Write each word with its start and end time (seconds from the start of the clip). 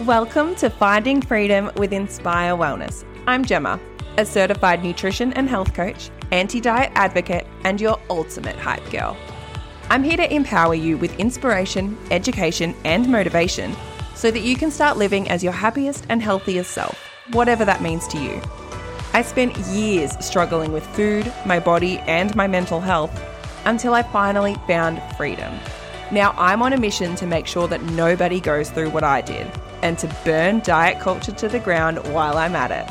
Welcome 0.00 0.56
to 0.56 0.70
Finding 0.70 1.22
Freedom 1.22 1.70
with 1.76 1.92
Inspire 1.92 2.56
Wellness. 2.56 3.04
I'm 3.28 3.44
Gemma, 3.44 3.78
a 4.18 4.26
certified 4.26 4.82
nutrition 4.82 5.32
and 5.34 5.48
health 5.48 5.72
coach, 5.72 6.10
anti 6.32 6.60
diet 6.60 6.90
advocate, 6.96 7.46
and 7.62 7.80
your 7.80 8.00
ultimate 8.10 8.56
hype 8.56 8.90
girl. 8.90 9.16
I'm 9.90 10.02
here 10.02 10.16
to 10.16 10.34
empower 10.34 10.74
you 10.74 10.98
with 10.98 11.16
inspiration, 11.20 11.96
education, 12.10 12.74
and 12.84 13.08
motivation 13.08 13.76
so 14.16 14.32
that 14.32 14.40
you 14.40 14.56
can 14.56 14.72
start 14.72 14.96
living 14.96 15.30
as 15.30 15.44
your 15.44 15.52
happiest 15.52 16.06
and 16.08 16.20
healthiest 16.20 16.72
self, 16.72 16.98
whatever 17.30 17.64
that 17.64 17.80
means 17.80 18.08
to 18.08 18.18
you. 18.18 18.42
I 19.12 19.22
spent 19.22 19.56
years 19.58 20.12
struggling 20.18 20.72
with 20.72 20.84
food, 20.88 21.32
my 21.46 21.60
body, 21.60 21.98
and 22.00 22.34
my 22.34 22.48
mental 22.48 22.80
health 22.80 23.16
until 23.64 23.94
I 23.94 24.02
finally 24.02 24.56
found 24.66 25.00
freedom. 25.16 25.54
Now 26.10 26.34
I'm 26.36 26.62
on 26.62 26.72
a 26.72 26.78
mission 26.78 27.14
to 27.14 27.26
make 27.26 27.46
sure 27.46 27.68
that 27.68 27.84
nobody 27.84 28.40
goes 28.40 28.70
through 28.70 28.90
what 28.90 29.04
I 29.04 29.20
did 29.20 29.48
and 29.84 29.98
to 29.98 30.08
burn 30.24 30.60
diet 30.60 30.98
culture 30.98 31.30
to 31.30 31.46
the 31.46 31.60
ground 31.60 31.98
while 32.12 32.38
I'm 32.38 32.56
at 32.56 32.70
it. 32.72 32.90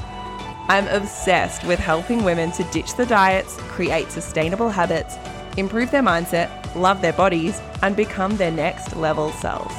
I'm 0.70 0.88
obsessed 0.88 1.66
with 1.66 1.80
helping 1.80 2.24
women 2.24 2.52
to 2.52 2.64
ditch 2.66 2.96
the 2.96 3.06
diets, 3.06 3.58
create 3.64 4.12
sustainable 4.12 4.70
habits, 4.70 5.18
improve 5.58 5.90
their 5.90 6.04
mindset, 6.04 6.50
love 6.76 7.02
their 7.02 7.12
bodies, 7.12 7.60
and 7.82 7.96
become 7.96 8.38
their 8.38 8.52
next 8.52 8.96
level 8.96 9.32
selves. 9.32 9.76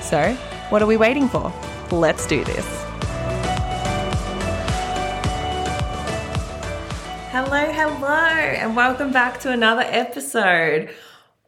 So, 0.00 0.32
what 0.70 0.80
are 0.80 0.86
we 0.86 0.96
waiting 0.96 1.28
for? 1.28 1.52
Let's 1.92 2.26
do 2.26 2.42
this. 2.44 2.66
Hello, 7.30 7.72
hello, 7.72 8.08
and 8.08 8.74
welcome 8.74 9.12
back 9.12 9.38
to 9.40 9.52
another 9.52 9.82
episode. 9.82 10.94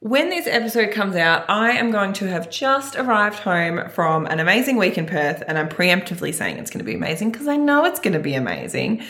When 0.01 0.29
this 0.29 0.47
episode 0.47 0.93
comes 0.93 1.17
out, 1.17 1.47
I 1.49 1.73
am 1.73 1.91
going 1.91 2.13
to 2.15 2.29
have 2.29 2.51
just 2.51 2.97
arrived 2.97 3.39
home 3.39 3.89
from 3.89 4.27
an 4.27 4.41
amazing 4.41 4.77
week 4.77 4.99
in 4.99 5.07
Perth, 5.07 5.43
and 5.49 5.57
I'm 5.57 5.71
preemptively 5.71 6.35
saying 6.35 6.59
it's 6.59 6.71
going 6.71 6.85
to 6.85 6.85
be 6.85 6.95
amazing 6.95 7.31
because 7.31 7.49
I 7.49 7.57
know 7.57 7.87
it's 7.87 7.99
going 7.99 8.13
to 8.13 8.21
be 8.21 8.35
amazing. 8.35 9.03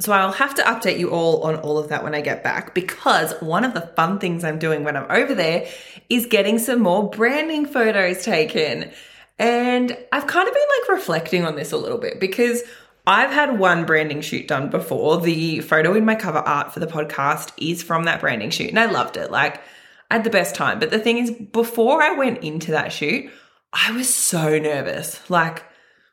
So 0.00 0.12
I'll 0.12 0.32
have 0.32 0.54
to 0.56 0.62
update 0.62 0.98
you 0.98 1.08
all 1.10 1.44
on 1.44 1.56
all 1.56 1.78
of 1.78 1.88
that 1.88 2.04
when 2.04 2.14
I 2.14 2.20
get 2.20 2.44
back 2.44 2.74
because 2.74 3.32
one 3.40 3.64
of 3.64 3.72
the 3.72 3.80
fun 3.80 4.18
things 4.18 4.44
I'm 4.44 4.58
doing 4.58 4.84
when 4.84 4.98
I'm 4.98 5.10
over 5.10 5.34
there 5.34 5.66
is 6.10 6.26
getting 6.26 6.58
some 6.58 6.80
more 6.80 7.08
branding 7.08 7.64
photos 7.64 8.22
taken. 8.22 8.90
And 9.38 9.96
I've 10.12 10.26
kind 10.26 10.46
of 10.46 10.54
been 10.54 10.66
like 10.78 10.88
reflecting 10.90 11.46
on 11.46 11.56
this 11.56 11.72
a 11.72 11.78
little 11.78 11.98
bit 11.98 12.20
because 12.20 12.62
I've 13.06 13.30
had 13.30 13.58
one 13.58 13.86
branding 13.86 14.20
shoot 14.20 14.46
done 14.46 14.68
before. 14.68 15.20
The 15.20 15.60
photo 15.62 15.94
in 15.94 16.04
my 16.04 16.14
cover 16.14 16.38
art 16.38 16.72
for 16.74 16.80
the 16.80 16.86
podcast 16.86 17.52
is 17.56 17.82
from 17.82 18.04
that 18.04 18.20
branding 18.20 18.50
shoot 18.50 18.68
and 18.68 18.78
I 18.78 18.86
loved 18.86 19.16
it. 19.16 19.32
Like 19.32 19.60
I 20.10 20.14
had 20.14 20.24
the 20.24 20.30
best 20.30 20.54
time. 20.54 20.78
But 20.78 20.90
the 20.90 20.98
thing 20.98 21.18
is, 21.18 21.30
before 21.30 22.02
I 22.02 22.12
went 22.12 22.42
into 22.42 22.70
that 22.72 22.92
shoot, 22.92 23.30
I 23.72 23.92
was 23.92 24.12
so 24.12 24.58
nervous, 24.58 25.28
like 25.30 25.64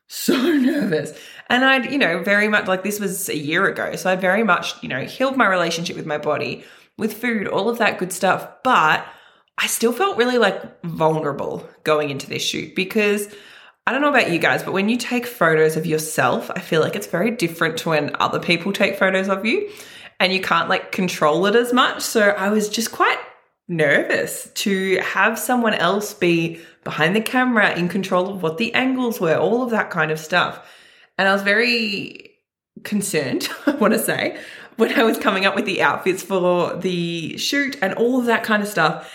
so 0.06 0.36
nervous. 0.36 1.18
And 1.48 1.64
I'd, 1.64 1.90
you 1.90 1.98
know, 1.98 2.22
very 2.22 2.48
much 2.48 2.66
like 2.66 2.82
this 2.82 3.00
was 3.00 3.28
a 3.28 3.36
year 3.36 3.66
ago. 3.66 3.96
So 3.96 4.10
I'd 4.10 4.20
very 4.20 4.42
much, 4.42 4.82
you 4.82 4.88
know, 4.88 5.04
healed 5.04 5.36
my 5.36 5.46
relationship 5.46 5.96
with 5.96 6.06
my 6.06 6.18
body, 6.18 6.64
with 6.98 7.14
food, 7.14 7.48
all 7.48 7.68
of 7.68 7.78
that 7.78 7.98
good 7.98 8.12
stuff. 8.12 8.48
But 8.62 9.06
I 9.58 9.66
still 9.66 9.92
felt 9.92 10.18
really 10.18 10.38
like 10.38 10.82
vulnerable 10.82 11.66
going 11.84 12.10
into 12.10 12.28
this 12.28 12.42
shoot 12.42 12.74
because 12.74 13.28
I 13.86 13.92
don't 13.92 14.00
know 14.00 14.10
about 14.10 14.30
you 14.30 14.38
guys, 14.38 14.62
but 14.62 14.72
when 14.72 14.88
you 14.88 14.96
take 14.96 15.26
photos 15.26 15.76
of 15.76 15.86
yourself, 15.86 16.50
I 16.50 16.60
feel 16.60 16.80
like 16.80 16.96
it's 16.96 17.06
very 17.06 17.30
different 17.30 17.78
to 17.78 17.90
when 17.90 18.16
other 18.18 18.40
people 18.40 18.72
take 18.72 18.98
photos 18.98 19.28
of 19.28 19.46
you 19.46 19.70
and 20.18 20.32
you 20.32 20.40
can't 20.40 20.68
like 20.68 20.92
control 20.92 21.46
it 21.46 21.54
as 21.54 21.72
much. 21.72 22.02
So 22.02 22.30
I 22.30 22.48
was 22.50 22.68
just 22.68 22.92
quite 22.92 23.18
nervous 23.68 24.50
to 24.54 24.98
have 24.98 25.38
someone 25.38 25.74
else 25.74 26.14
be 26.14 26.60
behind 26.84 27.16
the 27.16 27.20
camera 27.20 27.76
in 27.76 27.88
control 27.88 28.28
of 28.28 28.42
what 28.42 28.58
the 28.58 28.72
angles 28.74 29.20
were, 29.20 29.36
all 29.36 29.62
of 29.62 29.70
that 29.70 29.90
kind 29.90 30.10
of 30.10 30.20
stuff. 30.20 30.66
And 31.18 31.28
I 31.28 31.32
was 31.32 31.42
very 31.42 32.30
concerned, 32.84 33.48
I 33.66 33.72
want 33.72 33.94
to 33.94 33.98
say, 33.98 34.38
when 34.76 34.92
I 34.98 35.02
was 35.02 35.18
coming 35.18 35.46
up 35.46 35.54
with 35.54 35.64
the 35.64 35.82
outfits 35.82 36.22
for 36.22 36.76
the 36.76 37.36
shoot 37.38 37.76
and 37.82 37.94
all 37.94 38.20
of 38.20 38.26
that 38.26 38.44
kind 38.44 38.62
of 38.62 38.68
stuff. 38.68 39.12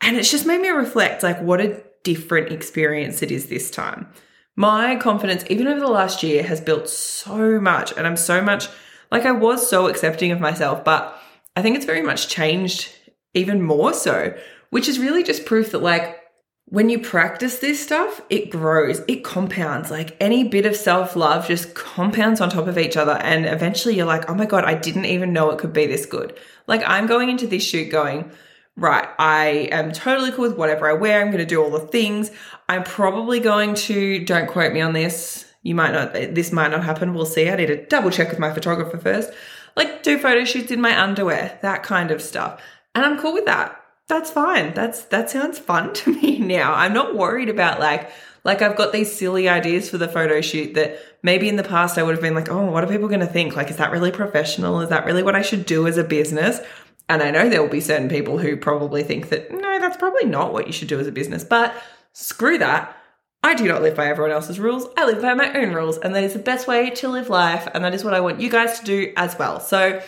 And 0.00 0.16
it's 0.16 0.30
just 0.30 0.46
made 0.46 0.60
me 0.60 0.70
reflect 0.70 1.22
like 1.22 1.40
what 1.40 1.60
a 1.60 1.82
different 2.02 2.50
experience 2.50 3.22
it 3.22 3.30
is 3.30 3.46
this 3.46 3.70
time. 3.70 4.08
My 4.56 4.96
confidence, 4.96 5.44
even 5.48 5.66
over 5.66 5.80
the 5.80 5.86
last 5.86 6.22
year, 6.22 6.42
has 6.42 6.60
built 6.60 6.88
so 6.88 7.60
much. 7.60 7.92
And 7.96 8.06
I'm 8.06 8.16
so 8.16 8.42
much 8.42 8.68
like 9.10 9.24
I 9.24 9.32
was 9.32 9.68
so 9.68 9.88
accepting 9.88 10.30
of 10.32 10.40
myself, 10.40 10.84
but 10.84 11.18
I 11.56 11.62
think 11.62 11.76
it's 11.76 11.86
very 11.86 12.02
much 12.02 12.28
changed 12.28 12.90
even 13.34 13.62
more 13.62 13.92
so, 13.92 14.36
which 14.70 14.88
is 14.88 14.98
really 14.98 15.22
just 15.22 15.46
proof 15.46 15.72
that 15.72 15.82
like 15.82 16.18
when 16.66 16.88
you 16.88 16.98
practice 16.98 17.58
this 17.58 17.82
stuff, 17.82 18.22
it 18.30 18.48
grows, 18.50 19.02
it 19.06 19.24
compounds. 19.24 19.90
Like 19.90 20.16
any 20.20 20.44
bit 20.44 20.64
of 20.64 20.74
self 20.74 21.16
love 21.16 21.46
just 21.46 21.74
compounds 21.74 22.40
on 22.40 22.48
top 22.48 22.66
of 22.66 22.78
each 22.78 22.96
other. 22.96 23.12
And 23.12 23.44
eventually 23.44 23.94
you're 23.94 24.06
like, 24.06 24.30
oh 24.30 24.34
my 24.34 24.46
God, 24.46 24.64
I 24.64 24.74
didn't 24.74 25.04
even 25.04 25.32
know 25.32 25.50
it 25.50 25.58
could 25.58 25.72
be 25.72 25.86
this 25.86 26.06
good. 26.06 26.38
Like 26.66 26.82
I'm 26.86 27.06
going 27.06 27.28
into 27.28 27.46
this 27.46 27.62
shoot 27.62 27.90
going, 27.90 28.30
right, 28.76 29.06
I 29.18 29.68
am 29.70 29.92
totally 29.92 30.32
cool 30.32 30.48
with 30.48 30.56
whatever 30.56 30.88
I 30.88 30.94
wear. 30.94 31.20
I'm 31.20 31.28
going 31.28 31.38
to 31.38 31.44
do 31.46 31.62
all 31.62 31.70
the 31.70 31.80
things. 31.80 32.30
I'm 32.68 32.84
probably 32.84 33.40
going 33.40 33.74
to, 33.74 34.24
don't 34.24 34.48
quote 34.48 34.72
me 34.72 34.80
on 34.80 34.94
this. 34.94 35.44
You 35.62 35.74
might 35.74 35.92
not, 35.92 36.14
this 36.14 36.52
might 36.52 36.70
not 36.70 36.84
happen. 36.84 37.12
We'll 37.12 37.26
see. 37.26 37.50
I 37.50 37.56
need 37.56 37.66
to 37.66 37.84
double 37.84 38.10
check 38.10 38.30
with 38.30 38.38
my 38.38 38.52
photographer 38.52 38.96
first. 38.96 39.30
Like 39.76 40.02
do 40.02 40.18
photo 40.18 40.44
shoots 40.44 40.70
in 40.70 40.80
my 40.80 40.98
underwear, 40.98 41.58
that 41.62 41.82
kind 41.82 42.10
of 42.10 42.22
stuff. 42.22 42.62
And 42.94 43.04
I'm 43.04 43.18
cool 43.18 43.32
with 43.32 43.46
that. 43.46 43.78
That's 44.08 44.30
fine. 44.30 44.74
That's 44.74 45.04
that 45.06 45.30
sounds 45.30 45.58
fun 45.58 45.94
to 45.94 46.12
me 46.22 46.38
now. 46.38 46.74
I'm 46.74 46.92
not 46.92 47.16
worried 47.16 47.48
about 47.48 47.80
like 47.80 48.10
like 48.44 48.60
I've 48.60 48.76
got 48.76 48.92
these 48.92 49.14
silly 49.14 49.48
ideas 49.48 49.88
for 49.88 49.98
the 49.98 50.08
photo 50.08 50.40
shoot 50.40 50.74
that 50.74 50.98
maybe 51.22 51.48
in 51.48 51.56
the 51.56 51.64
past 51.64 51.96
I 51.96 52.02
would 52.02 52.14
have 52.14 52.22
been 52.22 52.34
like, 52.34 52.50
"Oh, 52.50 52.70
what 52.70 52.84
are 52.84 52.88
people 52.88 53.08
going 53.08 53.20
to 53.20 53.26
think? 53.26 53.56
Like 53.56 53.70
is 53.70 53.76
that 53.76 53.92
really 53.92 54.10
professional? 54.10 54.80
Is 54.80 54.90
that 54.90 55.06
really 55.06 55.22
what 55.22 55.36
I 55.36 55.42
should 55.42 55.66
do 55.66 55.86
as 55.86 55.96
a 55.96 56.04
business?" 56.04 56.60
And 57.08 57.22
I 57.22 57.30
know 57.30 57.48
there 57.48 57.62
will 57.62 57.68
be 57.68 57.80
certain 57.80 58.08
people 58.08 58.38
who 58.38 58.56
probably 58.56 59.02
think 59.02 59.28
that 59.30 59.50
no, 59.50 59.78
that's 59.78 59.96
probably 59.96 60.24
not 60.24 60.52
what 60.52 60.66
you 60.66 60.72
should 60.72 60.88
do 60.88 61.00
as 61.00 61.06
a 61.06 61.12
business. 61.12 61.44
But 61.44 61.74
screw 62.12 62.58
that. 62.58 62.96
I 63.44 63.54
do 63.54 63.66
not 63.66 63.82
live 63.82 63.96
by 63.96 64.06
everyone 64.06 64.30
else's 64.30 64.60
rules. 64.60 64.86
I 64.96 65.04
live 65.04 65.20
by 65.20 65.34
my 65.34 65.52
own 65.58 65.72
rules, 65.72 65.98
and 65.98 66.14
that 66.14 66.22
is 66.22 66.32
the 66.32 66.38
best 66.38 66.68
way 66.68 66.90
to 66.90 67.08
live 67.08 67.28
life, 67.28 67.66
and 67.74 67.84
that 67.84 67.92
is 67.92 68.04
what 68.04 68.14
I 68.14 68.20
want 68.20 68.40
you 68.40 68.48
guys 68.48 68.78
to 68.78 68.84
do 68.84 69.12
as 69.16 69.36
well. 69.36 69.58
So 69.58 70.00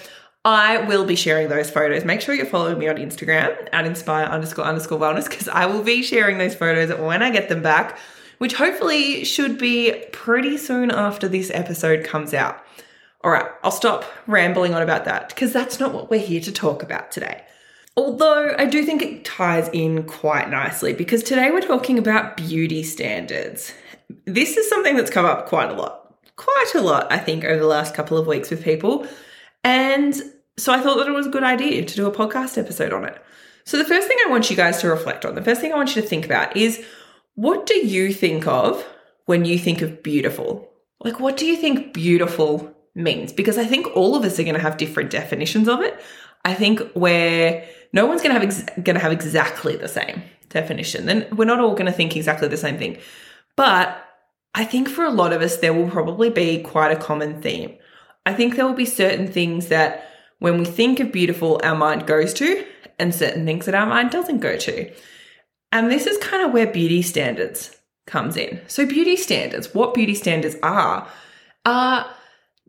I 0.45 0.79
will 0.79 1.07
be 1.07 1.17
sharing 1.17 1.49
those 1.49 1.71
photos. 1.71 2.05
Make 2.05 2.21
sure 2.21 2.35
you're 2.35 2.45
following 2.45 2.79
me 2.79 2.87
on 2.89 2.97
Instagram 2.97 3.69
at 3.73 3.87
inspire 3.87 4.27
underscore 4.27 4.67
underscore 4.67 4.99
wellness 4.99 5.29
because 5.29 5.49
I 5.49 5.65
will 5.65 5.83
be 5.83 6.03
sharing 6.03 6.37
those 6.37 6.55
photos 6.55 6.95
when 6.99 7.23
I 7.23 7.31
get 7.31 7.49
them 7.49 7.63
back, 7.63 7.99
which 8.39 8.55
hopefully 8.55 9.25
should 9.25 9.57
be 9.57 10.05
pretty 10.13 10.59
soon 10.59 10.91
after 10.91 11.29
this 11.29 11.51
episode 11.55 12.05
comes 12.05 12.35
out. 12.35 12.63
All 13.23 13.31
right, 13.31 13.47
I'll 13.63 13.71
stop 13.71 14.05
rambling 14.27 14.75
on 14.75 14.83
about 14.83 15.07
that 15.07 15.31
because 15.31 15.55
that's 15.55 15.81
not 15.81 15.95
what 15.95 16.11
we're 16.11 16.21
here 16.21 16.43
to 16.43 16.53
talk 16.53 16.83
about 16.83 17.11
today. 17.11 17.43
Although 17.97 18.55
I 18.59 18.67
do 18.67 18.85
think 18.85 19.01
it 19.01 19.25
ties 19.25 19.71
in 19.73 20.03
quite 20.03 20.51
nicely 20.51 20.93
because 20.93 21.23
today 21.23 21.51
we're 21.53 21.63
talking 21.63 21.99
about 21.99 22.37
beauty 22.37 22.83
standards. 22.83 23.73
This 24.27 24.59
is 24.59 24.69
something 24.69 24.95
that's 24.95 25.11
come 25.11 25.25
up 25.25 25.47
quite 25.47 25.71
a 25.71 25.75
lot, 25.75 26.15
quite 26.37 26.73
a 26.75 26.83
lot, 26.83 27.11
I 27.11 27.17
think, 27.17 27.45
over 27.45 27.59
the 27.59 27.67
last 27.67 27.95
couple 27.95 28.19
of 28.19 28.27
weeks 28.27 28.51
with 28.51 28.63
people. 28.63 29.07
And 29.65 30.15
so 30.57 30.73
I 30.73 30.81
thought 30.81 30.99
that 30.99 31.09
it 31.09 31.13
was 31.13 31.27
a 31.27 31.31
good 31.31 31.43
idea 31.43 31.85
to 31.85 31.97
do 31.97 32.07
a 32.07 32.13
podcast 32.13 32.59
episode 32.59 32.93
on 32.93 33.05
it. 33.05 33.21
So 33.65 33.79
the 33.79 33.85
first 33.85 34.07
thing 34.07 34.19
I 34.25 34.31
want 34.31 34.51
you 34.51 34.57
guys 34.57 34.81
to 34.83 34.89
reflect 34.89 35.25
on, 35.25 35.35
the 35.35 35.43
first 35.43 35.61
thing 35.61 35.73
I 35.73 35.77
want 35.77 35.97
you 35.97 36.03
to 36.03 36.09
think 36.09 36.25
about 36.25 36.57
is 36.57 36.85
what 37.35 37.67
do 37.67 37.75
you 37.75 38.13
think 38.13 38.47
of 38.47 38.85
when 39.25 39.45
you 39.45 39.59
think 39.59 39.83
of 39.83 40.03
beautiful? 40.03 40.71
Like, 41.03 41.19
what 41.19 41.37
do 41.37 41.47
you 41.47 41.57
think 41.57 41.93
beautiful 41.93 42.75
means? 42.95 43.33
Because 43.33 43.59
I 43.59 43.65
think 43.65 43.87
all 43.97 44.15
of 44.15 44.25
us 44.25 44.39
are 44.39 44.45
going 44.45 44.55
to 44.55 44.61
have 44.61 44.77
different 44.77 45.11
definitions 45.11 45.67
of 45.67 45.81
it. 45.81 46.01
I 46.45 46.55
think 46.55 46.81
where 46.93 47.67
no 47.93 48.07
one's 48.07 48.23
going 48.23 48.35
to 48.35 48.41
have 48.41 48.49
ex- 48.49 48.83
going 48.83 48.95
to 48.95 49.01
have 49.01 49.13
exactly 49.13 49.77
the 49.77 49.89
same 49.89 50.23
definition. 50.51 51.07
Then 51.07 51.27
we're 51.33 51.47
not 51.47 51.61
all 51.61 51.73
going 51.73 51.87
to 51.87 51.93
think 51.93 52.17
exactly 52.17 52.49
the 52.49 52.57
same 52.57 52.79
thing. 52.79 52.99
But 53.57 54.01
I 54.55 54.65
think 54.65 54.89
for 54.89 55.05
a 55.05 55.11
lot 55.11 55.33
of 55.33 55.43
us, 55.43 55.57
there 55.57 55.73
will 55.73 55.89
probably 55.91 56.31
be 56.31 56.63
quite 56.63 56.93
a 56.93 56.97
common 56.97 57.41
theme. 57.41 57.77
I 58.27 58.35
think 58.35 58.57
there 58.57 58.67
will 58.67 58.75
be 58.75 58.87
certain 58.87 59.29
things 59.29 59.69
that 59.69 60.09
when 60.39 60.59
we 60.59 60.65
think 60.65 61.01
of 61.01 61.13
beautiful, 61.13 61.61
our 61.63 61.77
mind 61.77 62.07
goes 62.07 62.35
to, 62.35 62.65
and 62.99 63.15
certain 63.15 63.45
things 63.45 63.67
that 63.67 63.75
our 63.75 63.87
mind 63.87 64.11
doesn't 64.11 64.41
go 64.41 64.57
to. 64.57 64.93
And 65.73 65.91
this 65.91 66.07
is 66.07 66.19
kind 66.19 66.47
of 66.47 66.53
where 66.53 66.67
beauty 66.67 67.03
standards 67.03 67.77
comes 68.07 68.37
in. 68.37 68.61
So, 68.69 68.87
beauty 68.87 69.17
standards, 69.17 69.75
what 69.75 69.95
beauty 69.95 70.15
standards 70.15 70.57
are, 70.63 71.09
are 71.65 72.07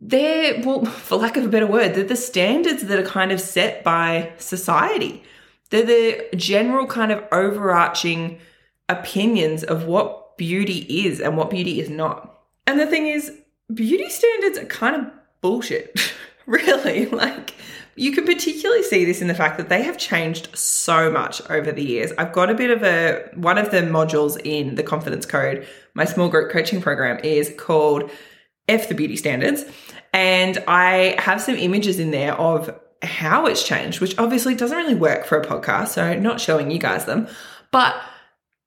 they're, 0.01 0.61
well, 0.65 0.85
for 0.85 1.17
lack 1.17 1.37
of 1.37 1.45
a 1.45 1.49
better 1.49 1.67
word, 1.67 1.93
they're 1.93 2.03
the 2.03 2.15
standards 2.15 2.83
that 2.83 2.99
are 2.99 3.05
kind 3.05 3.31
of 3.31 3.39
set 3.39 3.83
by 3.83 4.33
society. 4.37 5.23
They're 5.69 5.85
the 5.85 6.37
general 6.37 6.87
kind 6.87 7.11
of 7.11 7.23
overarching 7.31 8.39
opinions 8.87 9.63
of 9.63 9.85
what 9.85 10.37
beauty 10.37 11.05
is 11.07 11.19
and 11.19 11.37
what 11.37 11.49
beauty 11.49 11.79
is 11.79 11.89
not. 11.89 12.39
And 12.67 12.79
the 12.79 12.85
thing 12.85 13.07
is, 13.07 13.31
beauty 13.73 14.09
standards 14.09 14.57
are 14.57 14.65
kind 14.65 14.95
of 14.95 15.11
bullshit. 15.45 16.11
really. 16.47 17.05
Like, 17.05 17.53
you 17.95 18.11
can 18.11 18.25
particularly 18.25 18.81
see 18.81 19.05
this 19.05 19.21
in 19.21 19.27
the 19.27 19.35
fact 19.35 19.57
that 19.57 19.69
they 19.69 19.83
have 19.83 19.97
changed 19.97 20.49
so 20.57 21.11
much 21.11 21.39
over 21.49 21.71
the 21.71 21.83
years. 21.83 22.11
I've 22.17 22.33
got 22.33 22.49
a 22.49 22.55
bit 22.55 22.71
of 22.71 22.83
a 22.83 23.29
one 23.35 23.59
of 23.59 23.69
the 23.69 23.81
modules 23.81 24.39
in 24.43 24.75
the 24.75 24.83
confidence 24.83 25.25
code 25.25 25.67
my 25.93 26.03
small 26.03 26.27
group 26.29 26.51
coaching 26.51 26.81
program 26.81 27.19
is 27.23 27.53
called 27.57 28.11
F 28.67 28.89
the 28.89 28.95
Beauty 28.95 29.15
Standards. 29.15 29.63
And 30.13 30.63
I 30.67 31.15
have 31.19 31.41
some 31.41 31.55
images 31.55 31.99
in 31.99 32.11
there 32.11 32.33
of 32.33 32.73
how 33.01 33.45
it's 33.45 33.65
changed, 33.65 34.01
which 34.01 34.17
obviously 34.17 34.55
doesn't 34.55 34.77
really 34.77 34.95
work 34.95 35.25
for 35.25 35.39
a 35.39 35.45
podcast. 35.45 35.89
So 35.89 36.03
I'm 36.03 36.23
not 36.23 36.41
showing 36.41 36.71
you 36.71 36.79
guys 36.79 37.05
them, 37.05 37.27
but 37.71 37.95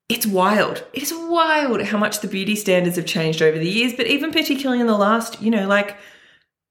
it's 0.08 0.26
wild. 0.26 0.84
It's 0.94 1.12
wild 1.12 1.82
how 1.82 1.98
much 1.98 2.20
the 2.20 2.28
beauty 2.28 2.56
standards 2.56 2.96
have 2.96 3.06
changed 3.06 3.42
over 3.42 3.58
the 3.58 3.68
years, 3.68 3.92
but 3.92 4.06
even 4.06 4.30
particularly 4.30 4.80
in 4.80 4.86
the 4.86 4.96
last, 4.96 5.42
you 5.42 5.50
know, 5.50 5.66
like 5.66 5.96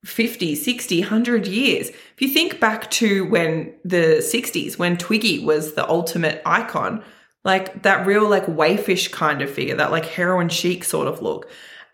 50, 0.07 0.55
60, 0.55 1.01
100 1.01 1.47
years. 1.47 1.89
If 1.89 2.21
you 2.21 2.29
think 2.29 2.59
back 2.59 2.89
to 2.91 3.25
when 3.25 3.73
the 3.83 4.17
60s, 4.19 4.77
when 4.77 4.97
Twiggy 4.97 5.39
was 5.39 5.73
the 5.73 5.87
ultimate 5.87 6.41
icon, 6.45 7.03
like 7.43 7.83
that 7.83 8.07
real 8.07 8.27
like 8.27 8.45
waifish 8.45 9.11
kind 9.11 9.41
of 9.41 9.49
figure, 9.49 9.75
that 9.75 9.91
like 9.91 10.05
heroin 10.05 10.49
chic 10.49 10.83
sort 10.83 11.07
of 11.07 11.21
look. 11.21 11.49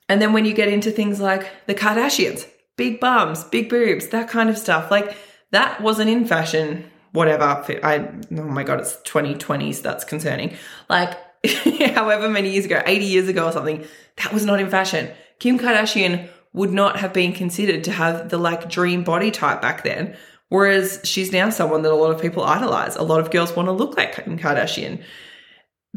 And 0.07 0.21
then 0.21 0.33
when 0.33 0.45
you 0.45 0.53
get 0.53 0.67
into 0.67 0.91
things 0.91 1.19
like 1.19 1.49
the 1.65 1.75
Kardashians, 1.75 2.47
big 2.77 2.99
bums, 2.99 3.43
big 3.45 3.69
boobs, 3.69 4.07
that 4.09 4.29
kind 4.29 4.49
of 4.49 4.57
stuff, 4.57 4.91
like 4.91 5.17
that 5.51 5.81
wasn't 5.81 6.09
in 6.09 6.25
fashion, 6.25 6.89
whatever. 7.13 7.43
I, 7.83 8.09
oh 8.31 8.43
my 8.43 8.63
God, 8.63 8.79
it's 8.79 8.95
2020s. 9.05 9.81
That's 9.81 10.03
concerning. 10.03 10.55
Like, 10.89 11.17
however 11.93 12.29
many 12.29 12.51
years 12.51 12.65
ago, 12.65 12.81
80 12.85 13.05
years 13.05 13.27
ago 13.27 13.45
or 13.45 13.51
something, 13.51 13.85
that 14.17 14.33
was 14.33 14.45
not 14.45 14.59
in 14.59 14.69
fashion. 14.69 15.11
Kim 15.39 15.57
Kardashian 15.57 16.29
would 16.53 16.71
not 16.71 16.97
have 16.97 17.13
been 17.13 17.33
considered 17.33 17.83
to 17.83 17.91
have 17.91 18.29
the 18.29 18.37
like 18.37 18.69
dream 18.69 19.03
body 19.03 19.31
type 19.31 19.61
back 19.61 19.83
then. 19.83 20.15
Whereas 20.49 21.01
she's 21.03 21.31
now 21.31 21.49
someone 21.49 21.81
that 21.81 21.91
a 21.91 21.95
lot 21.95 22.13
of 22.13 22.21
people 22.21 22.43
idolize. 22.43 22.95
A 22.95 23.01
lot 23.01 23.19
of 23.19 23.31
girls 23.31 23.55
want 23.55 23.67
to 23.67 23.71
look 23.71 23.97
like 23.97 24.13
Kim 24.13 24.37
Kardashian. 24.37 25.03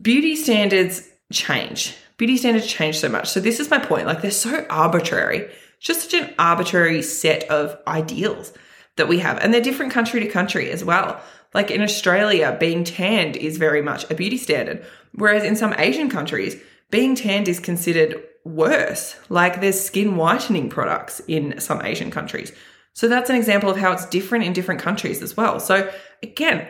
Beauty 0.00 0.34
standards 0.34 1.06
change. 1.30 1.94
Beauty 2.16 2.38
standards 2.38 2.66
change 2.66 2.98
so 2.98 3.10
much. 3.10 3.28
So 3.28 3.40
this 3.40 3.60
is 3.60 3.70
my 3.70 3.78
point. 3.78 4.06
Like 4.06 4.22
they're 4.22 4.30
so 4.30 4.64
arbitrary. 4.70 5.40
It's 5.40 5.86
just 5.86 6.10
such 6.10 6.14
an 6.14 6.34
arbitrary 6.38 7.02
set 7.02 7.44
of 7.50 7.78
ideals 7.86 8.54
that 8.96 9.08
we 9.08 9.18
have. 9.18 9.38
And 9.38 9.52
they're 9.52 9.60
different 9.60 9.92
country 9.92 10.20
to 10.20 10.26
country 10.26 10.70
as 10.70 10.82
well. 10.82 11.20
Like 11.52 11.70
in 11.70 11.82
Australia, 11.82 12.56
being 12.58 12.82
tanned 12.82 13.36
is 13.36 13.58
very 13.58 13.82
much 13.82 14.10
a 14.10 14.14
beauty 14.14 14.38
standard. 14.38 14.84
Whereas 15.12 15.44
in 15.44 15.56
some 15.56 15.74
Asian 15.76 16.08
countries, 16.08 16.56
being 16.90 17.14
tanned 17.14 17.48
is 17.48 17.60
considered 17.60 18.22
worse. 18.46 19.16
Like 19.28 19.60
there's 19.60 19.80
skin 19.80 20.16
whitening 20.16 20.68
products 20.68 21.20
in 21.26 21.58
some 21.60 21.82
Asian 21.82 22.10
countries. 22.10 22.52
So 22.92 23.08
that's 23.08 23.28
an 23.28 23.36
example 23.36 23.68
of 23.68 23.76
how 23.76 23.92
it's 23.92 24.06
different 24.06 24.44
in 24.44 24.52
different 24.52 24.80
countries 24.80 25.22
as 25.22 25.36
well. 25.36 25.60
So 25.60 25.92
again, 26.22 26.66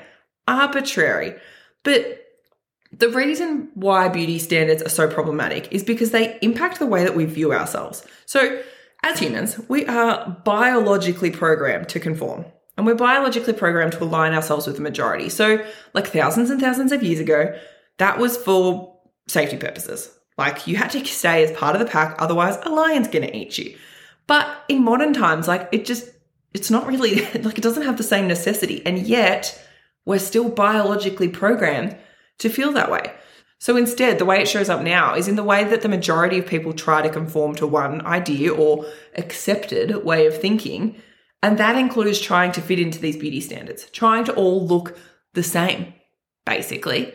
arbitrary. 0.48 1.34
But 1.82 2.22
the 2.92 3.08
reason 3.10 3.70
why 3.74 4.08
beauty 4.08 4.38
standards 4.38 4.82
are 4.82 4.88
so 4.88 5.08
problematic 5.08 5.72
is 5.72 5.84
because 5.84 6.10
they 6.10 6.38
impact 6.42 6.78
the 6.78 6.86
way 6.86 7.04
that 7.04 7.14
we 7.14 7.26
view 7.26 7.52
ourselves. 7.52 8.04
So 8.24 8.60
as 9.02 9.18
humans, 9.18 9.60
we 9.68 9.86
are 9.86 10.40
biologically 10.44 11.30
programmed 11.30 11.88
to 11.90 12.00
conform. 12.00 12.44
And 12.76 12.84
we're 12.84 12.94
biologically 12.94 13.54
programmed 13.54 13.92
to 13.92 14.04
align 14.04 14.34
ourselves 14.34 14.66
with 14.66 14.76
the 14.76 14.82
majority. 14.82 15.28
So, 15.30 15.64
like 15.94 16.08
thousands 16.08 16.50
and 16.50 16.60
thousands 16.60 16.92
of 16.92 17.02
years 17.02 17.20
ago, 17.20 17.58
that 17.96 18.18
was 18.18 18.36
for 18.36 18.98
safety 19.28 19.56
purposes. 19.56 20.10
Like 20.38 20.66
you 20.66 20.76
had 20.76 20.90
to 20.90 21.04
stay 21.04 21.44
as 21.44 21.56
part 21.56 21.74
of 21.74 21.80
the 21.80 21.90
pack, 21.90 22.16
otherwise 22.18 22.58
a 22.62 22.70
lion's 22.70 23.08
gonna 23.08 23.30
eat 23.32 23.58
you. 23.58 23.76
But 24.26 24.64
in 24.68 24.84
modern 24.84 25.12
times, 25.12 25.48
like 25.48 25.68
it 25.72 25.84
just, 25.84 26.10
it's 26.52 26.70
not 26.70 26.86
really, 26.86 27.20
like 27.42 27.58
it 27.58 27.62
doesn't 27.62 27.84
have 27.84 27.96
the 27.96 28.02
same 28.02 28.26
necessity. 28.28 28.84
And 28.84 28.98
yet 28.98 29.60
we're 30.04 30.18
still 30.18 30.48
biologically 30.48 31.28
programmed 31.28 31.96
to 32.38 32.48
feel 32.48 32.72
that 32.72 32.90
way. 32.90 33.12
So 33.58 33.76
instead, 33.76 34.18
the 34.18 34.24
way 34.24 34.42
it 34.42 34.48
shows 34.48 34.68
up 34.68 34.82
now 34.82 35.14
is 35.14 35.28
in 35.28 35.36
the 35.36 35.42
way 35.42 35.64
that 35.64 35.80
the 35.80 35.88
majority 35.88 36.38
of 36.38 36.46
people 36.46 36.72
try 36.72 37.02
to 37.02 37.08
conform 37.08 37.54
to 37.56 37.66
one 37.66 38.04
idea 38.04 38.52
or 38.52 38.84
accepted 39.16 40.04
way 40.04 40.26
of 40.26 40.38
thinking. 40.38 41.00
And 41.42 41.58
that 41.58 41.76
includes 41.76 42.20
trying 42.20 42.52
to 42.52 42.60
fit 42.60 42.78
into 42.78 42.98
these 42.98 43.16
beauty 43.16 43.40
standards, 43.40 43.88
trying 43.90 44.24
to 44.24 44.34
all 44.34 44.66
look 44.66 44.98
the 45.32 45.42
same, 45.42 45.94
basically. 46.44 47.14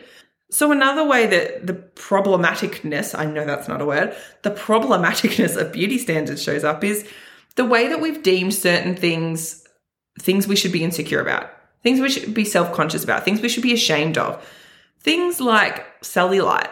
So, 0.52 0.70
another 0.70 1.02
way 1.02 1.26
that 1.28 1.66
the 1.66 1.72
problematicness, 1.72 3.18
I 3.18 3.24
know 3.24 3.46
that's 3.46 3.68
not 3.68 3.80
a 3.80 3.86
word, 3.86 4.14
the 4.42 4.50
problematicness 4.50 5.56
of 5.56 5.72
beauty 5.72 5.96
standards 5.96 6.42
shows 6.42 6.62
up 6.62 6.84
is 6.84 7.08
the 7.56 7.64
way 7.64 7.88
that 7.88 8.02
we've 8.02 8.22
deemed 8.22 8.52
certain 8.52 8.94
things, 8.94 9.66
things 10.20 10.46
we 10.46 10.56
should 10.56 10.70
be 10.70 10.84
insecure 10.84 11.20
about, 11.20 11.50
things 11.82 12.00
we 12.00 12.10
should 12.10 12.34
be 12.34 12.44
self 12.44 12.74
conscious 12.74 13.02
about, 13.02 13.24
things 13.24 13.40
we 13.40 13.48
should 13.48 13.62
be 13.62 13.72
ashamed 13.72 14.18
of. 14.18 14.46
Things 15.00 15.40
like 15.40 16.02
cellulite, 16.02 16.70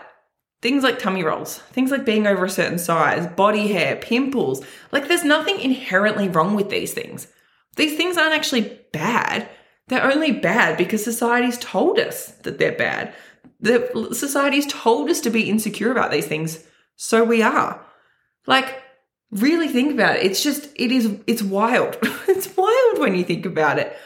things 0.61 0.85
like 0.85 0.99
tummy 0.99 1.25
rolls, 1.25 1.61
things 1.73 1.91
like 1.91 2.05
being 2.05 2.27
over 2.27 2.45
a 2.45 2.51
certain 2.51 2.79
size, 2.79 3.27
body 3.29 3.69
hair, 3.69 3.97
pimples. 3.97 4.63
Like, 4.93 5.09
there's 5.09 5.25
nothing 5.25 5.59
inherently 5.59 6.29
wrong 6.29 6.55
with 6.55 6.69
these 6.69 6.93
things. 6.93 7.29
These 7.77 7.97
things 7.97 8.19
aren't 8.19 8.35
actually 8.35 8.79
bad. 8.93 9.49
They're 9.89 10.05
only 10.05 10.33
bad 10.33 10.77
because 10.77 11.03
society's 11.03 11.59
told 11.59 11.99
us 11.99 12.27
that 12.43 12.59
they're 12.59 12.73
bad 12.73 13.15
the 13.61 14.09
society's 14.13 14.67
told 14.67 15.11
us 15.11 15.21
to 15.21 15.31
be 15.31 15.49
insecure 15.49 15.91
about 15.91 16.11
these 16.11 16.27
things, 16.27 16.65
so 16.97 17.25
we 17.25 17.43
are. 17.43 17.85
Like, 18.47 18.83
really 19.31 19.69
think 19.69 19.93
about 19.93 20.17
it. 20.17 20.25
It's 20.25 20.43
just, 20.43 20.71
it 20.77 20.91
is, 20.91 21.15
it's 21.27 21.43
wild. 21.43 21.99
it's 22.29 22.57
wild 22.57 22.99
when 22.99 23.15
you 23.15 23.25
think 23.25 23.47
about 23.47 23.79
it. 23.79 23.97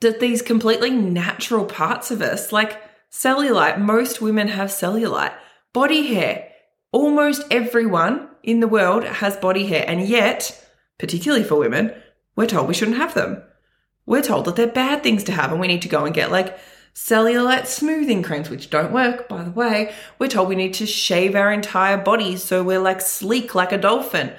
That 0.00 0.20
these 0.20 0.42
completely 0.42 0.90
natural 0.90 1.64
parts 1.64 2.10
of 2.10 2.22
us, 2.22 2.52
like 2.52 2.80
cellulite, 3.10 3.78
most 3.78 4.20
women 4.20 4.48
have 4.48 4.70
cellulite, 4.70 5.34
body 5.72 6.06
hair. 6.14 6.48
Almost 6.92 7.44
everyone 7.50 8.28
in 8.42 8.60
the 8.60 8.68
world 8.68 9.04
has 9.04 9.36
body 9.36 9.66
hair, 9.66 9.84
and 9.86 10.08
yet, 10.08 10.66
particularly 10.98 11.44
for 11.44 11.56
women, 11.56 11.92
we're 12.36 12.46
told 12.46 12.68
we 12.68 12.74
shouldn't 12.74 12.96
have 12.96 13.14
them. 13.14 13.42
We're 14.06 14.22
told 14.22 14.46
that 14.46 14.56
they're 14.56 14.66
bad 14.66 15.02
things 15.02 15.24
to 15.24 15.32
have, 15.32 15.52
and 15.52 15.60
we 15.60 15.68
need 15.68 15.82
to 15.82 15.88
go 15.88 16.04
and 16.04 16.14
get 16.14 16.32
like 16.32 16.58
cellulite 16.94 17.66
smoothing 17.66 18.22
creams, 18.22 18.50
which 18.50 18.70
don't 18.70 18.92
work, 18.92 19.28
by 19.28 19.42
the 19.42 19.50
way. 19.50 19.92
We're 20.18 20.28
told 20.28 20.48
we 20.48 20.56
need 20.56 20.74
to 20.74 20.86
shave 20.86 21.34
our 21.34 21.52
entire 21.52 21.96
body 21.96 22.36
so 22.36 22.62
we're 22.62 22.80
like 22.80 23.00
sleek 23.00 23.54
like 23.54 23.72
a 23.72 23.78
dolphin. 23.78 24.32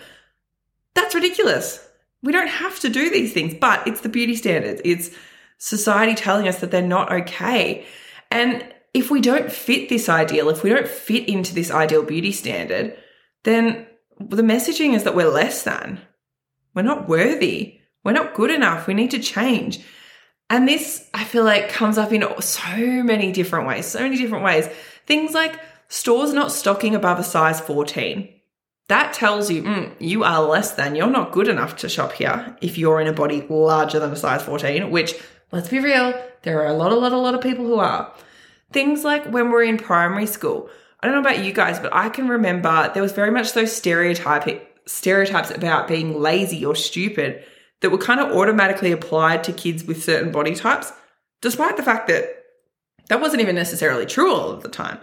That's 0.94 1.15
ridiculous. 1.15 1.86
We 2.24 2.31
don't 2.31 2.48
have 2.48 2.80
to 2.81 2.89
do 2.89 3.09
these 3.09 3.33
things, 3.33 3.56
but 3.59 3.88
it's 3.88 4.01
the 4.01 4.09
beauty 4.09 4.36
standards. 4.36 4.81
It's 4.86 5.09
society 5.57 6.15
telling 6.15 6.48
us 6.48 6.59
that 6.59 6.71
they're 6.71 6.81
not 6.81 7.12
okay. 7.12 7.86
And 8.30 8.65
if 8.94 9.09
we 9.09 9.21
don't 9.21 9.51
fit 9.51 9.89
this 9.89 10.09
ideal, 10.09 10.50
if 10.50 10.63
we 10.63 10.69
don't 10.69 10.88
fit 10.88 11.27
into 11.27 11.56
this 11.56 11.71
ideal 11.71 12.04
beauty 12.04 12.31
standard, 12.31 12.97
then 13.44 13.88
the 14.19 14.44
messaging 14.44 14.94
is 14.94 15.04
that 15.04 15.15
we're 15.15 15.30
less 15.30 15.63
than. 15.63 16.02
We're 16.73 16.81
not 16.83 17.07
worthy. 17.07 17.80
We're 18.04 18.11
not 18.11 18.33
good 18.33 18.52
enough. 18.52 18.87
We 18.87 18.94
need 18.94 19.11
to 19.11 19.19
change. 19.19 19.80
And 20.52 20.68
this, 20.68 21.08
I 21.14 21.24
feel 21.24 21.46
like, 21.46 21.70
comes 21.70 21.98
up 21.98 22.12
in 22.12 22.26
so 22.42 22.76
many 22.76 23.31
different 23.31 23.70
ways, 23.70 23.86
so 23.86 24.02
many 24.02 24.18
different 24.18 24.44
ways. 24.44 24.68
Things 25.08 25.34
like 25.34 25.58
stores 25.88 26.34
not 26.34 26.52
stocking 26.52 26.94
above 26.94 27.20
a 27.20 27.24
size 27.24 27.62
14. 27.62 28.28
That 28.90 29.14
tells 29.14 29.50
you 29.50 29.64
mm, 29.64 29.96
you 30.00 30.26
are 30.26 30.44
less 30.44 30.74
than, 30.74 30.96
you're 30.96 31.10
not 31.10 31.31
good 31.31 31.48
enough 31.48 31.78
to 31.78 31.88
shop 31.88 32.12
here 32.12 32.58
if 32.60 32.78
you're 32.78 33.00
in 33.00 33.08
a 33.08 33.14
body 33.14 33.48
larger 33.50 33.98
than 33.98 34.12
a 34.12 34.16
size 34.18 34.44
14, 34.44 34.92
which, 34.92 35.16
let's 35.54 35.70
be 35.70 35.80
real, 35.80 36.14
there 36.42 36.60
are 36.62 36.68
a 36.68 36.74
lot, 36.74 36.92
a 36.92 36.96
lot, 36.96 37.14
a 37.14 37.18
lot 37.18 37.34
of 37.34 37.40
people 37.40 37.66
who 37.66 37.76
are. 37.76 38.14
Things 38.74 39.06
like 39.06 39.26
when 39.28 39.52
we're 39.52 39.64
in 39.64 39.78
primary 39.78 40.28
school. 40.28 40.70
I 41.00 41.08
don't 41.08 41.16
know 41.16 41.22
about 41.22 41.46
you 41.46 41.54
guys, 41.54 41.80
but 41.80 41.96
I 41.96 42.10
can 42.10 42.28
remember 42.28 42.92
there 42.94 43.02
was 43.02 43.14
very 43.14 43.31
much 43.31 43.54
those 43.54 43.74
stereotype, 43.74 44.81
stereotypes 44.86 45.50
about 45.50 45.88
being 45.88 46.20
lazy 46.20 46.66
or 46.66 46.76
stupid 46.76 47.46
that 47.81 47.90
were 47.90 47.97
kind 47.97 48.19
of 48.19 48.31
automatically 48.35 48.92
applied 48.92 49.44
to 49.44 49.54
kids 49.54 49.83
with 49.83 50.04
certain 50.04 50.31
body 50.31 50.56
types, 50.56 50.92
despite 51.42 51.78
the 51.78 51.83
fact 51.83 52.07
that 52.07 52.44
that 53.09 53.19
wasn't 53.19 53.42
even 53.42 53.56
necessarily 53.56 54.06
true 54.06 54.33
all 54.33 54.52
of 54.52 54.64
the 54.64 54.69
time. 54.69 55.00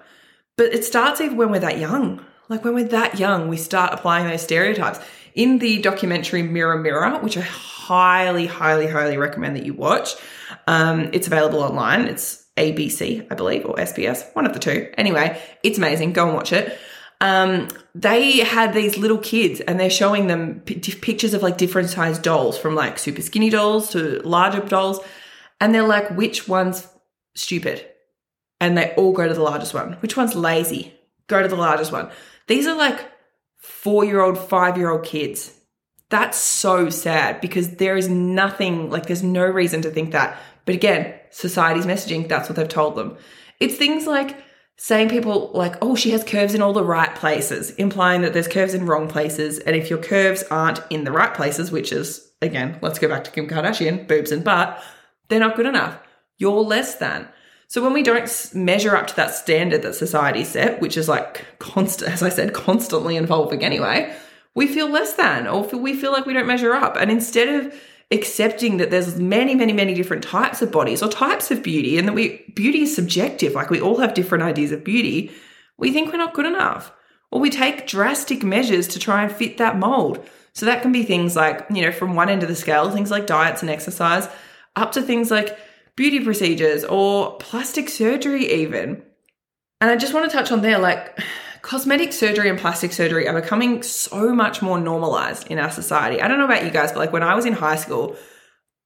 But 0.57 0.73
it 0.73 0.85
starts 0.85 1.21
even 1.21 1.37
when 1.37 1.51
we're 1.51 1.59
that 1.61 1.79
young. 1.79 2.25
Like 2.49 2.65
when 2.65 2.75
we're 2.75 2.89
that 2.89 3.19
young, 3.19 3.49
we 3.49 3.57
start 3.57 3.93
applying 3.93 4.27
those 4.27 4.43
stereotypes. 4.43 4.99
In 5.35 5.59
the 5.59 5.81
documentary 5.83 6.43
Mirror 6.43 6.79
Mirror, 6.79 7.19
which 7.21 7.37
I 7.37 7.43
highly, 7.43 8.47
highly, 8.47 8.87
highly 8.87 9.17
recommend 9.17 9.57
that 9.57 9.67
you 9.67 9.75
watch, 9.75 10.15
um, 10.67 11.11
it's 11.13 11.27
available 11.27 11.61
online. 11.61 12.07
It's 12.07 12.47
ABC, 12.57 13.31
I 13.31 13.35
believe, 13.35 13.67
or 13.67 13.77
SBS, 13.77 14.35
one 14.35 14.47
of 14.47 14.53
the 14.53 14.59
two. 14.59 14.91
Anyway, 14.97 15.41
it's 15.63 15.79
amazing. 15.79 16.13
Go 16.13 16.27
and 16.27 16.35
watch 16.35 16.53
it 16.53 16.79
um, 17.21 17.69
they 17.95 18.39
had 18.39 18.73
these 18.73 18.97
little 18.97 19.19
kids 19.19 19.61
and 19.61 19.79
they're 19.79 19.91
showing 19.91 20.29
them 20.29 20.61
p- 20.61 20.79
pictures 20.79 21.35
of 21.35 21.43
like 21.43 21.59
different 21.59 21.91
size 21.91 22.19
dolls 22.19 22.57
from 22.57 22.75
like 22.75 22.99
super 22.99 23.23
skinny 23.23 23.51
dolls 23.51 23.91
to 23.91 24.21
larger 24.21 24.61
dolls. 24.61 25.01
And 25.61 25.75
they're 25.75 25.87
like, 25.87 26.11
which 26.11 26.47
one's 26.47 26.87
stupid? 27.35 27.85
And 28.61 28.79
they 28.79 28.95
all 28.95 29.13
go 29.13 29.27
to 29.27 29.35
the 29.35 29.43
largest 29.43 29.75
one. 29.75 29.95
Which 29.95 30.17
one's 30.17 30.37
lazy? 30.37 30.95
Go 31.27 31.43
to 31.43 31.49
the 31.49 31.57
largest 31.57 31.91
one. 31.91 32.11
These 32.47 32.67
are 32.67 32.77
like 32.77 33.11
four 33.57 34.05
year 34.05 34.21
old, 34.21 34.39
five 34.39 34.77
year 34.77 34.91
old 34.91 35.05
kids. 35.05 35.55
That's 36.11 36.39
so 36.39 36.89
sad 36.89 37.41
because 37.41 37.77
there 37.77 37.97
is 37.97 38.09
nothing, 38.09 38.91
like, 38.91 39.07
there's 39.07 39.23
no 39.23 39.45
reason 39.45 39.83
to 39.83 39.91
think 39.91 40.13
that. 40.13 40.39
But 40.65 40.75
again, 40.75 41.15
society's 41.31 41.85
messaging, 41.85 42.29
that's 42.29 42.49
what 42.49 42.57
they've 42.57 42.69
told 42.69 42.97
them. 42.97 43.19
It's 43.61 43.77
things 43.77 44.07
like 44.07 44.37
saying 44.81 45.09
people 45.09 45.51
like, 45.55 45.75
oh, 45.83 45.97
she 45.97 46.11
has 46.11 46.23
curves 46.23 46.55
in 46.55 46.63
all 46.63 46.73
the 46.73 46.85
right 46.85 47.15
places, 47.17 47.73
implying 47.73 48.23
that 48.23 48.33
there's 48.33 48.49
curves 48.49 48.75
in 48.75 48.87
wrong 48.87 49.09
places. 49.09 49.59
And 49.59 49.75
if 49.75 49.91
your 49.91 49.99
curves 49.99 50.45
aren't 50.45 50.81
in 50.89 51.03
the 51.03 51.11
right 51.13 51.35
places, 51.35 51.73
which 51.73 51.93
is, 51.93 52.31
again, 52.41 52.79
let's 52.81 53.01
go 53.01 53.09
back 53.09 53.25
to 53.25 53.31
Kim 53.33 53.49
Kardashian, 53.49 54.07
boobs 54.07 54.31
and 54.31 54.45
butt, 54.45 54.81
they're 55.29 55.41
not 55.41 55.57
good 55.57 55.67
enough. 55.67 55.99
You're 56.39 56.63
less 56.63 56.95
than. 56.95 57.29
So 57.67 57.83
when 57.83 57.93
we 57.93 58.05
don't 58.05 58.55
measure 58.55 58.97
up 58.97 59.09
to 59.09 59.17
that 59.17 59.35
standard 59.35 59.83
that 59.83 59.97
society 59.97 60.45
set, 60.45 60.81
which 60.81 60.97
is 60.97 61.09
like 61.09 61.45
constant, 61.59 62.13
as 62.13 62.23
I 62.23 62.29
said, 62.29 62.55
constantly 62.55 63.17
evolving 63.17 63.65
anyway, 63.65 64.15
we 64.55 64.69
feel 64.69 64.89
less 64.89 65.15
than, 65.15 65.49
or 65.49 65.65
we 65.65 65.95
feel 65.95 66.13
like 66.13 66.25
we 66.25 66.35
don't 66.35 66.47
measure 66.47 66.73
up. 66.73 66.97
And 66.97 67.11
instead 67.11 67.49
of 67.49 67.75
accepting 68.11 68.79
that 68.79 68.91
there's 68.91 69.17
many, 69.19 69.55
many, 69.55 69.73
many 69.73 69.95
different 69.95 70.25
types 70.25 70.63
of 70.63 70.73
bodies 70.73 71.03
or 71.03 71.09
types 71.09 71.51
of 71.51 71.63
beauty, 71.63 71.99
and 71.99 72.09
that 72.09 72.15
we 72.15 72.45
beauty 72.55 72.83
is 72.83 72.95
subjective. 72.95 73.53
Like 73.53 73.71
we 73.71 73.81
all 73.81 73.99
have 73.99 74.15
different 74.15 74.45
ideas 74.45 74.73
of 74.73 74.85
beauty. 74.85 75.31
We 75.77 75.93
think 75.93 76.11
we're 76.11 76.19
not 76.19 76.35
good 76.35 76.47
enough, 76.47 76.93
or 77.31 77.41
we 77.41 77.51
take 77.51 77.87
drastic 77.87 78.43
measures 78.43 78.89
to 78.89 78.99
try 78.99 79.23
and 79.23 79.33
fit 79.33 79.59
that 79.59 79.79
mold. 79.79 80.27
So 80.55 80.67
that 80.67 80.83
can 80.83 80.91
be 80.91 81.05
things 81.05 81.37
like, 81.37 81.67
you 81.71 81.83
know, 81.83 81.93
from 81.93 82.17
one 82.17 82.29
end 82.29 82.43
of 82.43 82.49
the 82.49 82.57
scale, 82.57 82.91
things 82.91 83.11
like 83.11 83.27
diets 83.27 83.63
and 83.63 83.71
exercise, 83.71 84.29
up 84.75 84.93
to 84.93 85.03
things 85.03 85.31
like 85.31 85.57
beauty 85.95 86.21
procedures 86.21 86.85
or 86.85 87.37
plastic 87.37 87.89
surgery, 87.89 88.51
even. 88.63 89.03
And 89.81 89.91
I 89.91 89.97
just 89.97 90.15
want 90.15 90.29
to 90.29 90.37
touch 90.37 90.51
on 90.51 90.63
there, 90.63 90.79
like 90.79 91.17
cosmetic 91.69 92.15
surgery 92.15 92.49
and 92.49 92.59
plastic 92.59 92.93
surgery 92.93 93.29
are 93.29 93.39
becoming 93.39 93.83
so 93.83 94.35
much 94.35 94.63
more 94.63 94.81
normalized 94.81 95.47
in 95.49 95.59
our 95.59 95.71
society. 95.71 96.19
I 96.19 96.27
don't 96.27 96.39
know 96.39 96.47
about 96.47 96.65
you 96.65 96.71
guys, 96.71 96.93
but 96.93 96.99
like 96.99 97.13
when 97.13 97.23
I 97.23 97.35
was 97.35 97.45
in 97.45 97.53
high 97.53 97.77
school, 97.77 98.17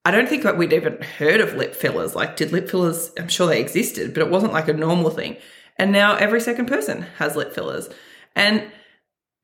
I 0.04 0.10
don't 0.10 0.28
think 0.28 0.42
that 0.42 0.58
we'd 0.58 0.72
even 0.72 1.00
heard 1.00 1.40
of 1.40 1.54
lip 1.54 1.76
fillers. 1.76 2.16
Like, 2.16 2.34
did 2.34 2.50
lip 2.50 2.68
fillers, 2.68 3.12
I'm 3.16 3.28
sure 3.28 3.46
they 3.46 3.60
existed, 3.60 4.12
but 4.12 4.24
it 4.24 4.30
wasn't 4.30 4.52
like 4.52 4.66
a 4.66 4.72
normal 4.72 5.10
thing. 5.10 5.36
And 5.76 5.92
now 5.92 6.16
every 6.16 6.40
second 6.40 6.66
person 6.66 7.02
has 7.18 7.36
lip 7.36 7.54
fillers. 7.54 7.88
And 8.34 8.64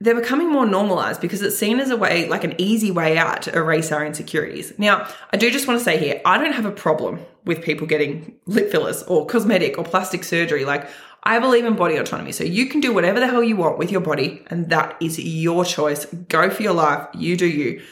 they're 0.01 0.17
becoming 0.17 0.51
more 0.51 0.67
normalized 0.67 1.21
because 1.21 1.41
it's 1.41 1.57
seen 1.57 1.79
as 1.79 1.91
a 1.91 1.97
way, 1.97 2.29
like 2.29 2.43
an 2.43 2.57
easy 2.59 2.91
way 2.91 3.17
out 3.17 3.43
to 3.43 3.57
erase 3.57 3.93
our 3.93 4.05
insecurities. 4.05 4.77
Now, 4.79 5.09
I 5.33 5.37
do 5.37 5.49
just 5.53 5.69
want 5.69 5.79
to 5.79 5.85
say 5.85 5.97
here, 5.97 6.21
I 6.25 6.39
don't 6.39 6.55
have 6.55 6.67
a 6.67 6.73
problem 6.73 7.21
with 7.45 7.63
people 7.63 7.87
getting 7.87 8.35
lip 8.47 8.73
fillers 8.73 9.05
or 9.05 9.27
cosmetic 9.27 9.79
or 9.79 9.85
plastic 9.85 10.25
surgery. 10.25 10.65
Like, 10.65 10.89
I 11.29 11.41
believe 11.41 11.67
in 11.67 11.77
body 11.77 11.97
autonomy. 11.97 12.33
So 12.33 12.43
you 12.43 12.65
can 12.67 12.81
do 12.81 12.91
whatever 12.91 13.21
the 13.21 13.27
hell 13.27 13.43
you 13.43 13.55
want 13.55 13.77
with 13.77 13.93
your 13.93 14.01
body, 14.01 14.43
and 14.47 14.71
that 14.71 14.97
is 14.99 15.19
your 15.19 15.63
choice. 15.63 16.07
Go 16.07 16.49
for 16.49 16.63
your 16.63 16.73
life. 16.73 17.07
You 17.13 17.37
do 17.37 17.47
you. 17.47 17.83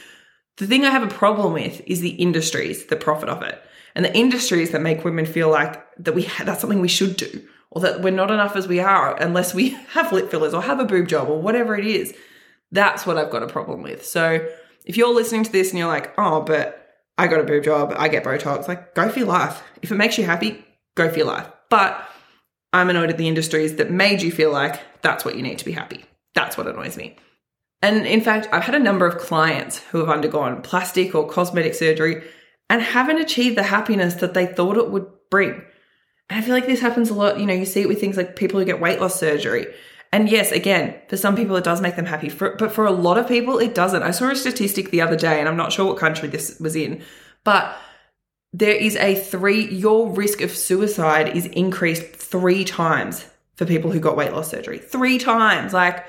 The 0.57 0.67
thing 0.67 0.87
I 0.87 0.91
have 0.91 1.03
a 1.03 1.15
problem 1.15 1.53
with 1.53 1.83
is 1.87 2.01
the 2.01 2.13
industries 2.13 2.87
that 2.87 3.01
profit 3.01 3.29
off 3.29 3.43
it, 3.43 3.63
and 3.95 4.07
the 4.07 4.17
industries 4.17 4.71
that 4.71 4.81
make 4.81 5.05
women 5.05 5.27
feel 5.27 5.51
like 5.51 5.85
that 5.99 6.15
we 6.15 6.23
ha- 6.23 6.45
that's 6.45 6.63
something 6.63 6.81
we 6.81 6.89
should 6.89 7.19
do, 7.19 7.47
or 7.71 7.83
that 7.83 8.01
we're 8.01 8.11
not 8.11 8.31
enough 8.31 8.57
as 8.57 8.67
we 8.67 8.81
are 8.81 9.15
unless 9.21 9.53
we 9.53 9.69
have 9.91 10.13
lip 10.13 10.31
fillers 10.31 10.55
or 10.55 10.63
have 10.63 10.81
a 10.81 10.87
boob 10.87 11.07
job 11.07 11.29
or 11.29 11.39
whatever 11.39 11.77
it 11.77 11.85
is. 11.85 12.15
That's 12.73 13.05
what 13.05 13.19
I've 13.19 13.31
got 13.31 13.43
a 13.43 13.49
problem 13.49 13.83
with. 13.83 14.07
So 14.07 14.49
if 14.87 14.97
you're 14.97 15.15
listening 15.15 15.45
to 15.45 15.53
this 15.53 15.71
and 15.71 15.79
you're 15.79 15.89
like, 15.89 16.15
oh, 16.17 16.41
but 16.41 17.05
I 17.19 17.27
got 17.27 17.41
a 17.41 17.45
boob 17.45 17.65
job, 17.65 17.93
I 17.99 18.09
get 18.09 18.25
Botox, 18.25 18.67
like 18.67 18.95
go 18.95 19.11
for 19.11 19.19
your 19.19 19.29
life. 19.29 19.63
If 19.83 19.93
it 19.93 19.97
makes 19.97 20.17
you 20.17 20.25
happy, 20.25 20.65
go 20.95 21.11
for 21.11 21.19
your 21.19 21.27
life. 21.27 21.49
But 21.69 22.09
I'm 22.77 22.91
annoyed 22.91 23.09
at 23.09 23.17
the 23.17 23.27
industries 23.27 23.77
that 23.77 23.91
made 23.91 24.21
you 24.21 24.31
feel 24.31 24.53
like 24.53 24.81
that's 25.01 25.25
what 25.25 25.35
you 25.35 25.43
need 25.43 25.59
to 25.59 25.65
be 25.65 25.73
happy. 25.73 26.05
That's 26.35 26.59
what 26.59 26.67
annoys 26.67 26.97
me. 26.97 27.17
And 27.81 28.07
in 28.07 28.21
fact, 28.21 28.49
I've 28.53 28.65
had 28.65 28.75
a 28.75 28.79
number 28.79 29.07
of 29.07 29.17
clients 29.17 29.79
who 29.79 29.99
have 29.99 30.11
undergone 30.11 30.61
plastic 30.61 31.15
or 31.15 31.27
cosmetic 31.27 31.75
surgery 31.75 32.23
and 32.69 32.83
haven't 32.83 33.19
achieved 33.19 33.57
the 33.57 33.63
happiness 33.63 34.15
that 34.17 34.35
they 34.35 34.45
thought 34.45 34.77
it 34.77 34.91
would 34.91 35.07
bring. 35.31 35.63
And 36.29 36.39
I 36.39 36.43
feel 36.43 36.55
like 36.55 36.67
this 36.67 36.81
happens 36.81 37.09
a 37.09 37.15
lot. 37.15 37.41
You 37.41 37.47
know, 37.47 37.55
you 37.55 37.65
see 37.65 37.81
it 37.81 37.89
with 37.89 37.99
things 37.99 38.19
like 38.19 38.37
people 38.37 38.61
who 38.61 38.67
get 38.67 38.81
weight 38.81 39.01
loss 39.01 39.19
surgery. 39.19 39.67
And 40.13 40.29
yes, 40.29 40.53
again, 40.53 40.95
for 41.09 41.17
some 41.17 41.35
people 41.35 41.57
it 41.57 41.65
does 41.65 41.81
make 41.81 41.97
them 41.97 42.07
happy, 42.07 42.29
for, 42.29 42.57
but 42.57 42.73
for 42.73 42.85
a 42.85 42.91
lot 42.91 43.17
of 43.17 43.27
people 43.27 43.59
it 43.59 43.75
doesn't. 43.75 44.03
I 44.03 44.11
saw 44.11 44.31
a 44.31 44.37
statistic 44.37 44.91
the 44.91 45.01
other 45.01 45.17
day, 45.17 45.41
and 45.41 45.49
I'm 45.49 45.57
not 45.57 45.73
sure 45.73 45.87
what 45.87 45.99
country 45.99 46.29
this 46.29 46.61
was 46.61 46.77
in, 46.77 47.03
but 47.43 47.77
there 48.53 48.75
is 48.75 48.97
a 48.97 49.15
three, 49.15 49.67
your 49.69 50.11
risk 50.11 50.41
of 50.41 50.51
suicide 50.51 51.37
is 51.37 51.47
increased 51.47 52.16
three 52.27 52.65
times 52.65 53.27
for 53.55 53.65
people 53.65 53.91
who 53.91 54.01
got 54.01 54.17
weight 54.17 54.33
loss 54.33 54.51
surgery. 54.51 54.79
Three 54.79 55.19
times. 55.19 55.73
Like, 55.73 56.07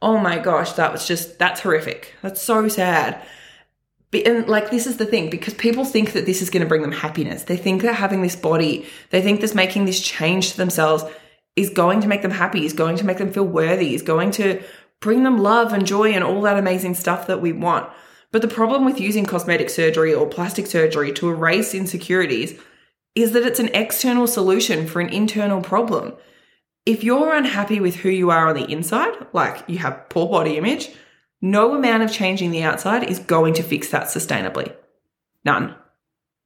oh 0.00 0.18
my 0.18 0.38
gosh, 0.38 0.72
that 0.72 0.92
was 0.92 1.06
just, 1.06 1.38
that's 1.38 1.60
horrific. 1.60 2.14
That's 2.22 2.42
so 2.42 2.68
sad. 2.68 3.22
And 4.12 4.48
like, 4.48 4.70
this 4.70 4.86
is 4.86 4.98
the 4.98 5.06
thing 5.06 5.30
because 5.30 5.54
people 5.54 5.84
think 5.84 6.12
that 6.12 6.26
this 6.26 6.42
is 6.42 6.50
going 6.50 6.62
to 6.62 6.68
bring 6.68 6.82
them 6.82 6.92
happiness. 6.92 7.44
They 7.44 7.56
think 7.56 7.82
that 7.82 7.94
having 7.94 8.22
this 8.22 8.36
body, 8.36 8.86
they 9.10 9.22
think 9.22 9.40
this 9.40 9.54
making 9.54 9.86
this 9.86 10.00
change 10.00 10.50
to 10.50 10.56
themselves 10.56 11.04
is 11.56 11.70
going 11.70 12.00
to 12.00 12.08
make 12.08 12.22
them 12.22 12.30
happy, 12.30 12.66
is 12.66 12.72
going 12.72 12.96
to 12.96 13.06
make 13.06 13.18
them 13.18 13.32
feel 13.32 13.44
worthy, 13.44 13.94
is 13.94 14.02
going 14.02 14.30
to 14.32 14.62
bring 15.00 15.22
them 15.22 15.38
love 15.38 15.72
and 15.72 15.86
joy 15.86 16.12
and 16.12 16.24
all 16.24 16.42
that 16.42 16.58
amazing 16.58 16.94
stuff 16.94 17.26
that 17.26 17.40
we 17.40 17.52
want. 17.52 17.90
But 18.32 18.42
the 18.42 18.48
problem 18.48 18.84
with 18.84 19.00
using 19.00 19.26
cosmetic 19.26 19.68
surgery 19.68 20.14
or 20.14 20.26
plastic 20.26 20.66
surgery 20.66 21.12
to 21.12 21.28
erase 21.28 21.74
insecurities 21.74 22.58
is 23.14 23.32
that 23.32 23.44
it's 23.44 23.60
an 23.60 23.70
external 23.74 24.26
solution 24.26 24.86
for 24.86 25.00
an 25.00 25.08
internal 25.08 25.60
problem. 25.60 26.14
If 26.86 27.04
you're 27.04 27.34
unhappy 27.34 27.80
with 27.80 27.96
who 27.96 28.08
you 28.08 28.30
are 28.30 28.48
on 28.48 28.56
the 28.56 28.70
inside, 28.70 29.14
like 29.32 29.62
you 29.68 29.78
have 29.78 30.08
poor 30.08 30.28
body 30.28 30.56
image, 30.56 30.90
no 31.40 31.74
amount 31.74 32.02
of 32.02 32.12
changing 32.12 32.50
the 32.50 32.62
outside 32.62 33.04
is 33.04 33.18
going 33.18 33.54
to 33.54 33.62
fix 33.62 33.88
that 33.90 34.04
sustainably. 34.04 34.74
None. 35.44 35.74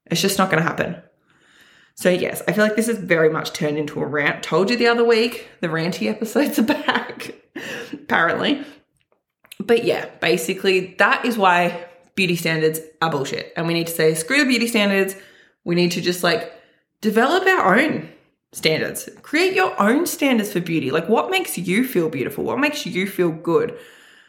It's 0.06 0.20
just 0.20 0.38
not 0.38 0.50
going 0.50 0.62
to 0.62 0.68
happen. 0.68 1.02
So, 1.94 2.10
yes, 2.10 2.42
I 2.46 2.52
feel 2.52 2.64
like 2.64 2.76
this 2.76 2.88
has 2.88 2.98
very 2.98 3.30
much 3.30 3.52
turned 3.52 3.78
into 3.78 4.00
a 4.00 4.06
rant. 4.06 4.42
Told 4.42 4.70
you 4.70 4.76
the 4.76 4.86
other 4.86 5.04
week, 5.04 5.48
the 5.60 5.68
ranty 5.68 6.08
episodes 6.08 6.58
are 6.58 6.62
back, 6.62 7.34
apparently. 7.92 8.64
But 9.58 9.84
yeah, 9.84 10.06
basically, 10.20 10.94
that 10.98 11.24
is 11.24 11.38
why 11.38 11.86
beauty 12.14 12.36
standards 12.36 12.80
are 13.00 13.10
bullshit. 13.10 13.52
And 13.56 13.66
we 13.66 13.74
need 13.74 13.86
to 13.86 13.94
say, 13.94 14.14
screw 14.14 14.38
the 14.38 14.44
beauty 14.44 14.66
standards. 14.66 15.16
We 15.66 15.74
need 15.74 15.90
to 15.92 16.00
just 16.00 16.22
like 16.22 16.52
develop 17.00 17.44
our 17.44 17.76
own 17.76 18.08
standards. 18.52 19.10
Create 19.22 19.54
your 19.54 19.78
own 19.82 20.06
standards 20.06 20.52
for 20.52 20.60
beauty. 20.60 20.92
Like, 20.92 21.08
what 21.08 21.28
makes 21.28 21.58
you 21.58 21.84
feel 21.84 22.08
beautiful? 22.08 22.44
What 22.44 22.60
makes 22.60 22.86
you 22.86 23.06
feel 23.06 23.32
good? 23.32 23.76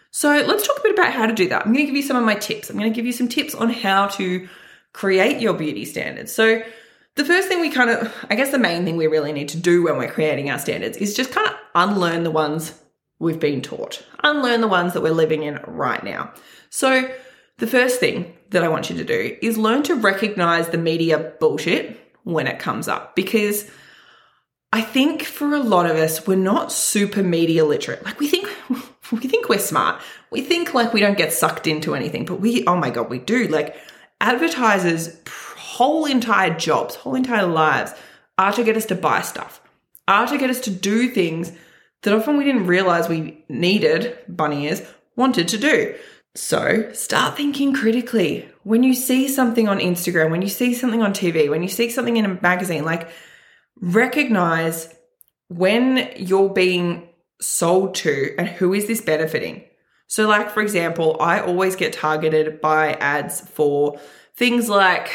So, 0.10 0.30
let's 0.30 0.66
talk 0.66 0.80
a 0.80 0.82
bit 0.82 0.98
about 0.98 1.14
how 1.14 1.28
to 1.28 1.34
do 1.34 1.48
that. 1.50 1.66
I'm 1.66 1.74
going 1.74 1.86
to 1.86 1.92
give 1.92 1.96
you 1.96 2.02
some 2.02 2.18
of 2.18 2.24
my 2.24 2.34
tips. 2.34 2.70
I'm 2.70 2.78
going 2.78 2.92
to 2.92 2.96
give 2.96 3.06
you 3.06 3.14
some 3.14 3.30
tips 3.30 3.54
on 3.54 3.70
how 3.70 4.08
to 4.08 4.50
create 4.94 5.40
your 5.40 5.54
beauty 5.54 5.86
standards. 5.86 6.34
So, 6.34 6.64
the 7.14 7.26
first 7.26 7.48
thing 7.48 7.62
we 7.62 7.70
kind 7.70 7.92
of, 7.92 8.12
I 8.32 8.36
guess 8.36 8.50
the 8.50 8.58
main 8.58 8.84
thing 8.84 8.98
we 8.98 9.06
really 9.06 9.32
need 9.32 9.50
to 9.50 9.58
do 9.58 9.84
when 9.84 9.98
we're 9.98 10.12
creating 10.12 10.50
our 10.50 10.58
standards 10.58 10.98
is 10.98 11.16
just 11.16 11.32
kind 11.32 11.48
of 11.48 11.54
unlearn 11.76 12.24
the 12.24 12.32
ones 12.32 12.74
we've 13.20 13.40
been 13.40 13.62
taught, 13.62 14.04
unlearn 14.24 14.62
the 14.62 14.68
ones 14.68 14.94
that 14.94 15.04
we're 15.04 15.12
living 15.12 15.44
in 15.44 15.60
right 15.68 16.04
now. 16.04 16.34
So, 16.72 17.08
the 17.58 17.68
first 17.68 18.00
thing 18.00 18.34
that 18.50 18.64
I 18.64 18.68
want 18.68 18.90
you 18.90 18.98
to 18.98 19.04
do 19.04 19.38
is 19.42 19.58
learn 19.58 19.84
to 19.84 19.96
recognize 19.96 20.70
the 20.70 20.78
media 20.78 21.34
bullshit 21.40 22.00
when 22.24 22.48
it 22.48 22.60
comes 22.60 22.88
up 22.88 23.16
because 23.16 23.70
I 24.72 24.82
think 24.82 25.24
for 25.24 25.54
a 25.54 25.60
lot 25.60 25.90
of 25.90 25.96
us, 25.96 26.28
we're 26.28 26.36
not 26.36 26.72
super 26.72 27.24
media 27.24 27.66
literate. 27.66 28.04
Like 28.06 28.20
we 28.20 28.28
think 28.28 28.48
we 29.12 29.28
think 29.28 29.50
we're 29.50 29.60
smart. 29.60 30.02
We 30.30 30.42
think 30.42 30.74
like 30.74 30.94
we 30.94 31.00
don't 31.00 31.18
get 31.18 31.34
sucked 31.34 31.68
into 31.68 31.96
anything, 31.96 32.26
but 32.26 32.40
we 32.40 32.66
oh 32.68 32.76
my 32.76 32.90
god, 32.90 33.10
we 33.10 33.20
do. 33.20 33.48
Like 33.48 33.76
advertisers 34.20 35.18
whole 35.78 36.06
entire 36.06 36.54
jobs, 36.58 36.96
whole 36.96 37.16
entire 37.16 37.46
lives 37.46 37.94
are 38.38 38.52
to 38.54 38.64
get 38.64 38.76
us 38.76 38.86
to 38.88 38.96
buy 38.96 39.22
stuff. 39.22 39.62
Are 40.08 40.28
to 40.28 40.38
get 40.38 40.50
us 40.50 40.60
to 40.62 40.72
do 40.72 41.10
things 41.10 41.52
that 42.02 42.14
often 42.14 42.38
we 42.38 42.46
didn't 42.46 42.68
realize 42.68 43.08
we 43.08 43.44
needed, 43.50 44.18
bunny 44.28 44.66
ears, 44.66 44.82
wanted 45.16 45.48
to 45.50 45.58
do. 45.58 45.96
So 46.36 46.92
start 46.94 47.36
thinking 47.36 47.74
critically. 47.74 48.48
When 48.64 48.84
you 48.84 48.94
see 48.94 49.28
something 49.28 49.68
on 49.68 49.80
Instagram, 49.80 50.30
when 50.30 50.42
you 50.42 50.50
see 50.50 50.74
something 50.74 51.02
on 51.02 51.14
TV, 51.14 51.50
when 51.50 51.64
you 51.64 51.70
see 51.70 51.90
something 51.90 52.18
in 52.18 52.26
a 52.26 52.40
magazine, 52.42 52.86
like 52.86 53.10
recognize 53.80 54.94
when 55.48 56.12
you're 56.16 56.50
being 56.50 57.10
sold 57.42 57.96
to 57.96 58.36
and 58.38 58.48
who 58.48 58.74
is 58.74 58.88
this 58.88 59.02
benefiting. 59.02 59.64
So, 60.08 60.28
like, 60.28 60.52
for 60.52 60.62
example, 60.62 61.18
I 61.20 61.42
always 61.42 61.76
get 61.76 61.94
targeted 61.94 62.62
by 62.62 62.94
ads 62.94 63.42
for 63.42 64.00
things 64.36 64.70
like, 64.70 65.12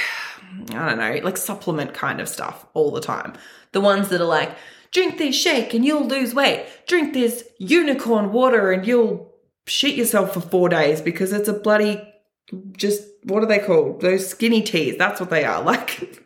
I 0.70 0.88
don't 0.88 0.98
know, 0.98 1.20
like 1.24 1.36
supplement 1.36 1.94
kind 1.94 2.20
of 2.20 2.28
stuff 2.28 2.66
all 2.74 2.90
the 2.90 3.00
time. 3.00 3.34
The 3.72 3.80
ones 3.80 4.08
that 4.08 4.20
are 4.20 4.26
like, 4.26 4.54
drink 4.90 5.16
this 5.16 5.34
shake 5.34 5.72
and 5.72 5.84
you'll 5.84 6.06
lose 6.06 6.34
weight. 6.34 6.66
Drink 6.86 7.14
this 7.14 7.44
unicorn 7.58 8.32
water 8.32 8.70
and 8.70 8.86
you'll 8.86 9.31
shit 9.66 9.94
yourself 9.94 10.34
for 10.34 10.40
four 10.40 10.68
days 10.68 11.00
because 11.00 11.32
it's 11.32 11.48
a 11.48 11.52
bloody 11.52 12.00
just 12.72 13.04
what 13.24 13.42
are 13.42 13.46
they 13.46 13.58
called? 13.58 14.00
Those 14.00 14.28
skinny 14.28 14.62
teas. 14.62 14.98
That's 14.98 15.20
what 15.20 15.30
they 15.30 15.44
are. 15.44 15.62
Like 15.72 16.22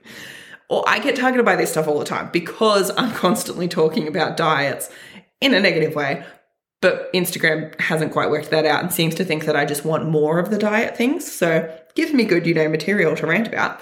or 0.69 0.83
I 0.87 0.99
get 0.99 1.15
targeted 1.15 1.45
by 1.45 1.55
this 1.55 1.71
stuff 1.71 1.87
all 1.87 1.99
the 1.99 2.05
time 2.05 2.29
because 2.33 2.91
I'm 2.97 3.13
constantly 3.13 3.69
talking 3.69 4.09
about 4.09 4.37
diets 4.37 4.91
in 5.41 5.55
a 5.55 5.61
negative 5.61 5.95
way. 5.95 6.25
But 6.81 7.13
Instagram 7.13 7.81
hasn't 7.81 8.13
quite 8.13 8.31
worked 8.31 8.51
that 8.51 8.67
out 8.67 8.83
and 8.83 8.93
seems 8.93 9.15
to 9.15 9.25
think 9.25 9.45
that 9.45 9.57
I 9.57 9.65
just 9.65 9.85
want 9.85 10.09
more 10.09 10.39
of 10.39 10.51
the 10.51 10.59
diet 10.59 10.97
things. 10.97 11.31
So 11.31 11.73
give 11.95 12.13
me 12.13 12.25
good, 12.25 12.47
you 12.47 12.55
know, 12.55 12.69
material 12.69 13.17
to 13.17 13.27
rant 13.27 13.47
about. 13.49 13.81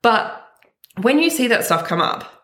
But 0.00 0.38
when 1.00 1.18
you 1.18 1.30
see 1.30 1.48
that 1.48 1.64
stuff 1.64 1.86
come 1.86 2.00
up, 2.00 2.41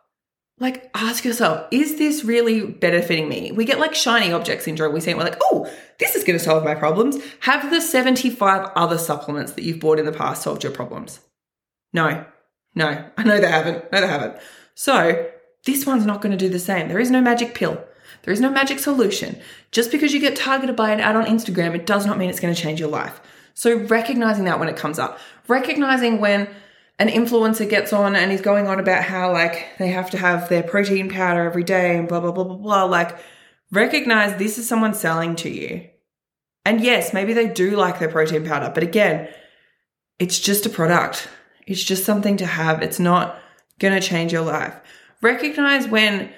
like 0.61 0.91
ask 0.95 1.25
yourself, 1.25 1.67
is 1.71 1.99
this 1.99 2.25
really 2.25 2.67
benefiting 2.67 3.29
me? 3.29 3.53
We 3.53 3.65
get 3.65 3.79
like 3.79 3.95
shiny 3.95 4.33
object 4.33 4.63
syndrome. 4.63 4.93
We 4.93 5.01
see 5.01 5.11
it, 5.11 5.17
we're 5.17 5.25
like, 5.25 5.41
oh, 5.45 5.71
this 5.99 6.17
is 6.17 6.25
going 6.25 6.39
to 6.39 6.45
solve 6.45 6.65
my 6.65 6.75
problems. 6.75 7.17
Have 7.41 7.71
the 7.71 7.81
75 7.81 8.71
other 8.75 8.99
supplements 8.99 9.53
that 9.53 9.63
you've 9.63 9.81
bought 9.81 9.99
in 9.99 10.07
the 10.07 10.13
past 10.13 10.43
solved 10.43 10.65
your 10.65 10.73
problems? 10.73 11.21
No, 11.93 12.25
no, 12.75 13.05
I 13.17 13.23
know 13.25 13.41
they 13.41 13.51
haven't. 13.51 13.91
No, 13.93 14.01
they 14.01 14.07
haven't. 14.07 14.37
So 14.75 15.31
this 15.65 15.87
one's 15.87 16.07
not 16.07 16.23
going 16.23 16.33
to 16.33 16.39
do 16.39 16.49
the 16.49 16.59
same. 16.59 16.89
There 16.89 17.01
is 17.01 17.11
no 17.11 17.21
magic 17.21 17.55
pill. 17.55 17.83
There 18.23 18.33
is 18.33 18.41
no 18.41 18.51
magic 18.51 18.79
solution. 18.79 19.41
Just 19.71 19.91
because 19.93 20.13
you 20.13 20.21
get 20.21 20.37
targeted 20.37 20.77
by 20.77 20.91
an 20.91 21.01
ad 21.01 21.17
on 21.17 21.25
Instagram, 21.25 21.75
it 21.75 21.87
does 21.87 22.05
not 22.05 22.19
mean 22.19 22.31
it's 22.31 22.41
going 22.41 22.55
to 22.55 22.61
change 22.61 22.81
your 22.81 22.89
life. 22.89 23.21
So 23.55 23.77
recognizing 23.77 24.45
that 24.45 24.59
when 24.59 24.69
it 24.69 24.77
comes 24.77 24.99
up, 24.99 25.19
recognizing 25.47 26.21
when 26.21 26.49
an 26.99 27.09
influencer 27.09 27.69
gets 27.69 27.93
on 27.93 28.17
and 28.17 28.31
he's 28.31 28.41
going 28.41 28.67
on 28.67 28.81
about 28.81 29.05
how 29.05 29.33
like 29.33 29.69
they 29.79 29.89
have 29.89 30.11
to 30.11 30.19
have 30.19 30.49
their 30.49 30.63
protein 30.63 31.09
powder 31.09 31.45
every 31.45 31.63
day 31.63 31.97
and 31.97 32.09
blah 32.09 32.21
blah 32.21 32.33
blah 32.33 32.45
blah 32.45 32.57
blah 32.57 32.85
like 32.85 33.19
recognize 33.71 34.37
this 34.39 34.59
is 34.59 34.69
someone 34.69 34.95
selling 34.95 35.37
to 35.37 35.51
you. 35.51 35.89
And 36.65 36.81
yes 36.81 37.13
maybe 37.13 37.33
they 37.33 37.49
do 37.49 37.77
like 37.77 37.99
their 37.99 38.09
protein 38.09 38.45
powder 38.45 38.73
but 38.75 38.83
again 38.83 39.29
it's 40.19 40.39
just 40.39 40.67
a 40.67 40.71
product. 40.71 41.29
It's 41.67 41.85
just 41.85 42.05
something 42.05 42.39
to 42.39 42.47
have. 42.47 42.83
It's 42.83 42.99
not 42.99 43.39
going 43.79 43.95
to 43.95 44.07
change 44.07 44.33
your 44.33 44.43
life. 44.43 44.75
Recognize 45.23 45.87
when 45.87 46.33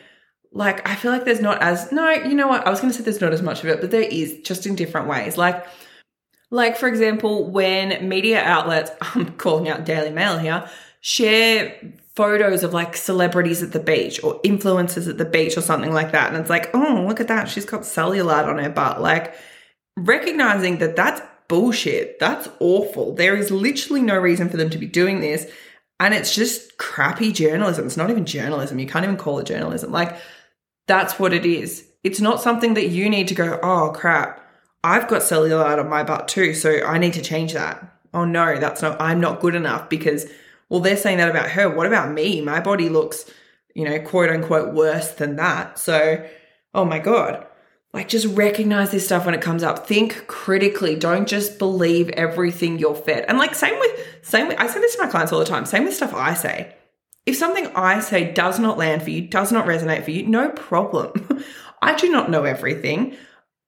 like 0.52 0.86
i 0.86 0.96
feel 0.96 1.12
like 1.12 1.24
there's 1.24 1.40
not 1.40 1.62
as 1.62 1.92
no 1.92 2.10
you 2.10 2.34
know 2.34 2.48
what? 2.48 2.66
I 2.66 2.70
was 2.70 2.80
going 2.80 2.92
to 2.92 2.98
say 2.98 3.04
there's 3.04 3.20
not 3.20 3.32
as 3.32 3.40
much 3.40 3.62
of 3.62 3.68
it 3.70 3.80
but 3.80 3.92
there 3.92 4.02
is 4.02 4.40
just 4.42 4.66
in 4.66 4.74
different 4.74 5.08
ways. 5.08 5.38
Like 5.38 5.64
like, 6.50 6.76
for 6.76 6.88
example, 6.88 7.50
when 7.50 8.08
media 8.08 8.42
outlets, 8.42 8.90
I'm 9.00 9.32
calling 9.34 9.68
out 9.68 9.84
Daily 9.84 10.10
Mail 10.10 10.38
here, 10.38 10.68
share 11.00 11.74
photos 12.14 12.62
of 12.64 12.74
like 12.74 12.96
celebrities 12.96 13.62
at 13.62 13.72
the 13.72 13.80
beach 13.80 14.22
or 14.22 14.40
influencers 14.42 15.08
at 15.08 15.16
the 15.16 15.24
beach 15.24 15.56
or 15.56 15.62
something 15.62 15.92
like 15.92 16.12
that. 16.12 16.28
And 16.28 16.36
it's 16.36 16.50
like, 16.50 16.70
oh, 16.74 17.04
look 17.06 17.20
at 17.20 17.28
that. 17.28 17.48
She's 17.48 17.64
got 17.64 17.82
cellulite 17.82 18.46
on 18.46 18.58
her 18.58 18.68
butt. 18.68 19.00
Like, 19.00 19.34
recognizing 19.96 20.78
that 20.78 20.96
that's 20.96 21.22
bullshit. 21.48 22.18
That's 22.18 22.48
awful. 22.58 23.14
There 23.14 23.36
is 23.36 23.50
literally 23.50 24.02
no 24.02 24.18
reason 24.18 24.48
for 24.48 24.56
them 24.56 24.70
to 24.70 24.78
be 24.78 24.86
doing 24.86 25.20
this. 25.20 25.50
And 25.98 26.14
it's 26.14 26.34
just 26.34 26.78
crappy 26.78 27.30
journalism. 27.32 27.86
It's 27.86 27.96
not 27.96 28.10
even 28.10 28.24
journalism. 28.24 28.78
You 28.78 28.86
can't 28.86 29.04
even 29.04 29.16
call 29.16 29.38
it 29.38 29.46
journalism. 29.46 29.92
Like, 29.92 30.16
that's 30.86 31.18
what 31.18 31.32
it 31.32 31.44
is. 31.44 31.86
It's 32.02 32.20
not 32.20 32.40
something 32.40 32.74
that 32.74 32.88
you 32.88 33.10
need 33.10 33.28
to 33.28 33.34
go, 33.34 33.60
oh, 33.62 33.92
crap 33.94 34.49
I've 34.82 35.08
got 35.08 35.22
cellulite 35.22 35.78
on 35.78 35.88
my 35.88 36.02
butt 36.02 36.28
too, 36.28 36.54
so 36.54 36.82
I 36.84 36.98
need 36.98 37.12
to 37.14 37.22
change 37.22 37.52
that. 37.52 37.98
Oh 38.14 38.24
no, 38.24 38.58
that's 38.58 38.82
not, 38.82 39.00
I'm 39.00 39.20
not 39.20 39.40
good 39.40 39.54
enough 39.54 39.88
because, 39.88 40.26
well, 40.68 40.80
they're 40.80 40.96
saying 40.96 41.18
that 41.18 41.30
about 41.30 41.50
her. 41.50 41.68
What 41.68 41.86
about 41.86 42.12
me? 42.12 42.40
My 42.40 42.60
body 42.60 42.88
looks, 42.88 43.30
you 43.74 43.84
know, 43.84 44.00
quote 44.00 44.30
unquote 44.30 44.74
worse 44.74 45.12
than 45.12 45.36
that. 45.36 45.78
So, 45.78 46.26
oh 46.74 46.84
my 46.84 46.98
God. 46.98 47.46
Like, 47.92 48.08
just 48.08 48.26
recognize 48.36 48.92
this 48.92 49.04
stuff 49.04 49.26
when 49.26 49.34
it 49.34 49.40
comes 49.40 49.64
up. 49.64 49.86
Think 49.86 50.28
critically. 50.28 50.94
Don't 50.94 51.26
just 51.26 51.58
believe 51.58 52.08
everything 52.10 52.78
you're 52.78 52.94
fed. 52.94 53.24
And 53.26 53.36
like, 53.36 53.54
same 53.54 53.78
with, 53.80 54.06
same 54.22 54.46
with, 54.46 54.60
I 54.60 54.68
say 54.68 54.78
this 54.78 54.94
to 54.94 55.02
my 55.02 55.10
clients 55.10 55.32
all 55.32 55.40
the 55.40 55.44
time. 55.44 55.66
Same 55.66 55.84
with 55.84 55.94
stuff 55.94 56.14
I 56.14 56.34
say. 56.34 56.72
If 57.26 57.36
something 57.36 57.66
I 57.74 57.98
say 58.00 58.32
does 58.32 58.60
not 58.60 58.78
land 58.78 59.02
for 59.02 59.10
you, 59.10 59.22
does 59.22 59.50
not 59.50 59.66
resonate 59.66 60.04
for 60.04 60.12
you, 60.12 60.24
no 60.26 60.50
problem. 60.50 61.42
I 61.82 61.94
do 61.94 62.10
not 62.10 62.30
know 62.30 62.44
everything 62.44 63.16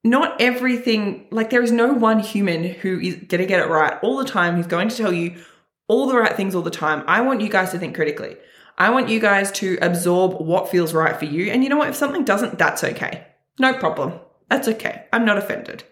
not 0.04 0.40
everything, 0.40 1.26
like 1.30 1.50
there 1.50 1.62
is 1.62 1.72
no 1.72 1.92
one 1.92 2.18
human 2.18 2.64
who 2.64 2.98
is 2.98 3.14
going 3.14 3.40
to 3.40 3.46
get 3.46 3.60
it 3.60 3.68
right 3.68 3.98
all 4.02 4.16
the 4.16 4.24
time, 4.24 4.56
who's 4.56 4.66
going 4.66 4.88
to 4.88 4.96
tell 4.96 5.12
you 5.12 5.36
all 5.88 6.06
the 6.06 6.16
right 6.16 6.36
things 6.36 6.54
all 6.54 6.62
the 6.62 6.70
time. 6.70 7.04
I 7.06 7.20
want 7.20 7.40
you 7.40 7.48
guys 7.48 7.70
to 7.70 7.78
think 7.78 7.94
critically. 7.94 8.36
I 8.78 8.90
want 8.90 9.08
you 9.08 9.20
guys 9.20 9.52
to 9.52 9.78
absorb 9.80 10.40
what 10.40 10.70
feels 10.70 10.92
right 10.92 11.16
for 11.16 11.26
you. 11.26 11.52
And 11.52 11.62
you 11.62 11.68
know 11.68 11.76
what? 11.76 11.90
If 11.90 11.96
something 11.96 12.24
doesn't, 12.24 12.58
that's 12.58 12.82
okay. 12.82 13.26
No 13.58 13.74
problem. 13.74 14.18
That's 14.48 14.66
okay. 14.68 15.04
I'm 15.12 15.24
not 15.24 15.38
offended. 15.38 15.84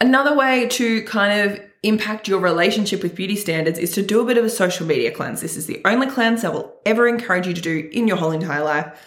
Another 0.00 0.34
way 0.34 0.66
to 0.68 1.02
kind 1.02 1.50
of 1.50 1.60
impact 1.82 2.28
your 2.28 2.40
relationship 2.40 3.02
with 3.02 3.14
beauty 3.14 3.36
standards 3.36 3.78
is 3.78 3.92
to 3.92 4.02
do 4.02 4.20
a 4.20 4.24
bit 4.24 4.38
of 4.38 4.44
a 4.44 4.50
social 4.50 4.86
media 4.86 5.10
cleanse. 5.10 5.40
This 5.40 5.56
is 5.56 5.66
the 5.66 5.80
only 5.84 6.06
cleanse 6.06 6.44
I 6.44 6.48
will 6.48 6.74
ever 6.86 7.08
encourage 7.08 7.46
you 7.46 7.54
to 7.54 7.60
do 7.60 7.88
in 7.92 8.08
your 8.08 8.16
whole 8.16 8.30
entire 8.30 8.64
life. 8.64 8.98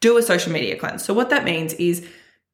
Do 0.00 0.16
a 0.16 0.22
social 0.22 0.52
media 0.52 0.76
cleanse. 0.76 1.04
So, 1.04 1.14
what 1.14 1.30
that 1.30 1.44
means 1.44 1.74
is 1.74 2.06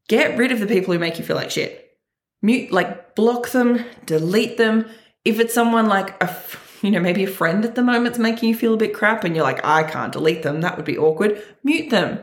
Get 0.09 0.37
rid 0.39 0.53
of 0.53 0.61
the 0.61 0.67
people 0.67 0.93
who 0.93 0.99
make 0.99 1.19
you 1.19 1.25
feel 1.25 1.37
like 1.37 1.51
shit. 1.51 1.97
Mute, 2.43 2.73
like 2.73 3.15
block 3.15 3.51
them, 3.51 3.85
delete 4.07 4.57
them. 4.57 4.87
If 5.25 5.39
it's 5.41 5.55
someone 5.55 5.87
like 5.87 6.23
a, 6.23 6.35
you 6.83 6.91
know, 6.91 7.01
maybe 7.01 7.25
a 7.25 7.29
friend 7.29 7.65
at 7.65 7.75
the 7.75 7.83
moment's 7.83 8.19
making 8.19 8.49
you 8.49 8.55
feel 8.55 8.75
a 8.75 8.79
bit 8.79 8.95
crap 8.95 9.25
and 9.25 9.35
you're 9.35 9.45
like, 9.45 9.65
I 9.65 9.83
can't 9.83 10.13
delete 10.13 10.43
them, 10.43 10.61
that 10.63 10.77
would 10.77 10.87
be 10.87 10.97
awkward, 10.97 11.43
mute 11.63 11.91
them 11.91 12.21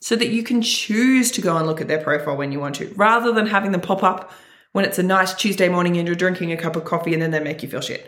so 0.00 0.14
that 0.16 0.28
you 0.28 0.42
can 0.42 0.62
choose 0.62 1.30
to 1.32 1.40
go 1.40 1.56
and 1.56 1.66
look 1.66 1.80
at 1.80 1.88
their 1.88 2.02
profile 2.02 2.36
when 2.36 2.52
you 2.52 2.60
want 2.60 2.76
to, 2.76 2.92
rather 2.96 3.32
than 3.32 3.46
having 3.46 3.72
them 3.72 3.80
pop 3.80 4.02
up 4.02 4.32
when 4.72 4.84
it's 4.84 4.98
a 4.98 5.02
nice 5.02 5.34
Tuesday 5.34 5.68
morning 5.68 5.96
and 5.96 6.06
you're 6.06 6.14
drinking 6.14 6.52
a 6.52 6.56
cup 6.56 6.76
of 6.76 6.84
coffee 6.84 7.12
and 7.12 7.22
then 7.22 7.30
they 7.30 7.40
make 7.40 7.62
you 7.62 7.68
feel 7.68 7.80
shit. 7.80 8.06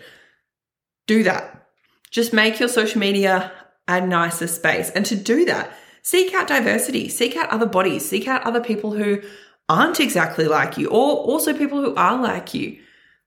Do 1.07 1.23
that. 1.25 1.67
Just 2.11 2.33
make 2.33 2.61
your 2.61 2.69
social 2.69 3.01
media 3.01 3.51
a 3.89 4.01
nicer 4.01 4.47
space. 4.47 4.91
And 4.91 5.05
to 5.07 5.17
do 5.17 5.47
that, 5.47 5.73
seek 6.09 6.33
out 6.33 6.49
diversity, 6.49 7.07
seek 7.07 7.37
out 7.37 7.51
other 7.51 7.67
bodies, 7.67 8.09
seek 8.09 8.27
out 8.27 8.43
other 8.45 8.63
people 8.63 8.93
who 8.93 9.21
aren't 9.69 10.01
exactly 10.01 10.49
like 10.49 10.79
you, 10.79 10.89
or 10.89 11.19
also 11.19 11.53
people 11.53 11.83
who 11.83 11.95
are 11.97 12.19
like 12.19 12.55
you. 12.55 12.81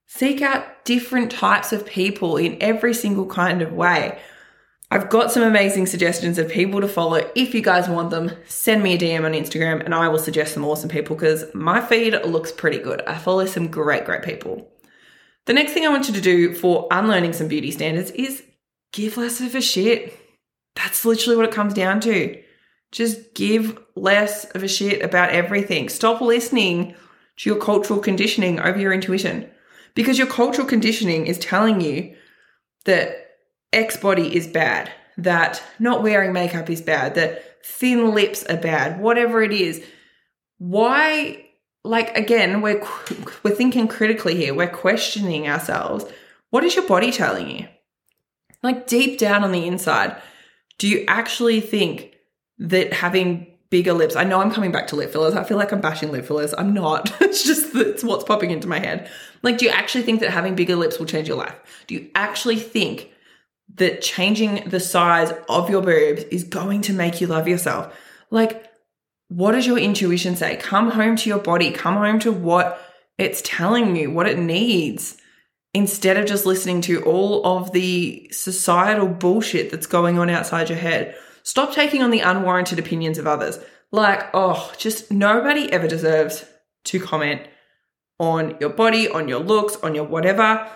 Seek 0.08 0.42
out 0.42 0.84
different 0.84 1.32
types 1.32 1.72
of 1.72 1.86
people 1.86 2.38
in 2.38 2.58
every 2.60 2.96
single 2.96 3.28
kind 3.28 3.62
of 3.62 3.72
way. 3.72 4.20
I've 4.90 5.12
got 5.12 5.32
some 5.32 5.44
amazing 5.44 5.86
suggestions 5.86 6.40
of 6.40 6.50
people 6.50 6.82
to 6.82 6.88
follow. 6.88 7.30
If 7.36 7.54
you 7.54 7.62
guys 7.62 7.88
want 7.88 8.10
them, 8.10 8.32
send 8.48 8.82
me 8.82 8.96
a 8.96 8.98
DM 8.98 9.26
on 9.26 9.34
Instagram 9.34 9.86
and 9.86 9.94
I 9.94 10.08
will 10.08 10.18
suggest 10.18 10.56
some 10.56 10.66
awesome 10.66 10.90
people 10.90 11.16
because 11.16 11.46
my 11.54 11.82
feed 11.82 12.16
looks 12.26 12.52
pretty 12.52 12.80
good. 12.80 13.04
I 13.04 13.16
follow 13.16 13.46
some 13.46 13.68
great, 13.68 14.06
great 14.06 14.24
people. 14.24 14.68
The 15.46 15.54
next 15.54 15.74
thing 15.74 15.86
I 15.86 15.90
want 15.90 16.08
you 16.08 16.16
to 16.16 16.20
do 16.20 16.56
for 16.56 16.88
unlearning 16.90 17.34
some 17.34 17.48
beauty 17.48 17.70
standards 17.70 18.10
is 18.10 18.42
give 18.92 19.18
less 19.18 19.40
of 19.40 19.54
a 19.54 19.62
shit. 19.62 20.18
That's 20.76 21.06
literally 21.06 21.38
what 21.38 21.48
it 21.48 21.54
comes 21.54 21.76
down 21.76 22.00
to. 22.02 22.42
Just 22.92 23.34
give 23.34 23.80
less 23.96 24.46
of 24.52 24.64
a 24.64 24.68
shit 24.68 25.02
about 25.02 25.30
everything. 25.30 25.90
Stop 25.90 26.22
listening 26.22 26.96
to 27.38 27.50
your 27.50 27.60
cultural 27.60 28.00
conditioning 28.00 28.60
over 28.60 28.78
your 28.78 28.94
intuition 28.94 29.50
because 29.96 30.18
your 30.18 30.28
cultural 30.28 30.68
conditioning 30.68 31.28
is 31.28 31.40
telling 31.40 31.82
you 31.82 32.16
that 32.86 33.16
X 33.74 33.98
body 33.98 34.36
is 34.36 34.48
bad, 34.48 34.92
that 35.18 35.64
not 35.80 36.04
wearing 36.04 36.34
makeup 36.34 36.70
is 36.70 36.82
bad, 36.82 37.16
that 37.16 37.64
thin 37.66 38.14
lips 38.14 38.44
are 38.46 38.58
bad, 38.58 39.00
whatever 39.00 39.42
it 39.42 39.52
is. 39.54 39.84
Why 40.58 41.46
like 41.84 42.16
again, 42.16 42.62
we're 42.62 42.86
we're 43.44 43.56
thinking 43.56 43.88
critically 43.88 44.36
here. 44.36 44.54
We're 44.54 44.68
questioning 44.68 45.48
ourselves. 45.48 46.06
What 46.50 46.64
is 46.64 46.76
your 46.76 46.88
body 46.88 47.12
telling 47.12 47.50
you? 47.50 47.68
Like 48.62 48.88
deep 48.88 49.18
down 49.18 49.44
on 49.44 49.52
the 49.52 49.66
inside, 49.66 50.22
do 50.78 50.88
you 50.88 51.04
actually 51.08 51.62
think 51.62 52.11
that 52.62 52.94
having 52.94 53.48
bigger 53.72 53.94
lips. 53.94 54.16
I 54.16 54.24
know 54.24 54.40
I'm 54.40 54.52
coming 54.52 54.72
back 54.72 54.88
to 54.88 54.96
lip 54.96 55.12
fillers. 55.12 55.34
I 55.34 55.44
feel 55.44 55.58
like 55.58 55.72
I'm 55.72 55.82
bashing 55.82 56.12
lip 56.12 56.26
fillers. 56.26 56.54
I'm 56.58 56.74
not. 56.74 57.12
it's 57.22 57.44
just 57.44 57.74
it's 57.76 58.04
what's 58.04 58.24
popping 58.24 58.52
into 58.52 58.68
my 58.68 58.80
head. 58.80 59.10
Like, 59.42 59.58
do 59.58 59.66
you 59.66 59.72
actually 59.72 60.04
think 60.04 60.20
that 60.20 60.30
having 60.30 60.56
bigger 60.56 60.76
lips 60.76 61.00
will 61.00 61.08
change 61.08 61.28
your 61.28 61.38
life? 61.38 61.56
Do 61.88 61.96
you 61.96 62.10
actually 62.14 62.60
think 62.60 63.10
that 63.76 64.02
changing 64.02 64.70
the 64.70 64.80
size 64.80 65.34
of 65.50 65.70
your 65.70 65.82
boobs 65.82 66.24
is 66.26 66.44
going 66.44 66.82
to 66.82 66.94
make 66.94 67.20
you 67.20 67.28
love 67.28 67.48
yourself? 67.48 67.98
Like, 68.30 68.68
what 69.30 69.54
does 69.54 69.66
your 69.66 69.80
intuition 69.80 70.36
say? 70.36 70.58
Come 70.58 70.92
home 70.92 71.16
to 71.16 71.30
your 71.30 71.40
body. 71.40 71.72
Come 71.72 71.96
home 71.96 72.20
to 72.20 72.32
what 72.32 72.80
it's 73.18 73.42
telling 73.44 73.96
you, 73.96 74.12
what 74.12 74.28
it 74.28 74.38
needs. 74.38 75.18
Instead 75.74 76.18
of 76.18 76.26
just 76.26 76.46
listening 76.46 76.82
to 76.82 77.02
all 77.04 77.46
of 77.46 77.72
the 77.72 78.28
societal 78.34 79.08
bullshit 79.08 79.72
that's 79.72 79.88
going 79.88 80.20
on 80.20 80.30
outside 80.30 80.70
your 80.70 80.78
head. 80.78 81.16
Stop 81.44 81.74
taking 81.74 82.02
on 82.02 82.12
the 82.12 82.20
unwarranted 82.20 82.80
opinions 82.80 83.18
of 83.18 83.28
others. 83.28 83.60
Like, 83.92 84.30
oh, 84.34 84.72
just 84.78 85.12
nobody 85.12 85.72
ever 85.72 85.88
deserves 85.88 86.46
to 86.86 87.00
comment 87.00 87.42
on 88.20 88.56
your 88.60 88.70
body, 88.70 89.10
on 89.10 89.28
your 89.28 89.40
looks, 89.40 89.76
on 89.78 89.96
your 89.96 90.06
whatever. 90.06 90.70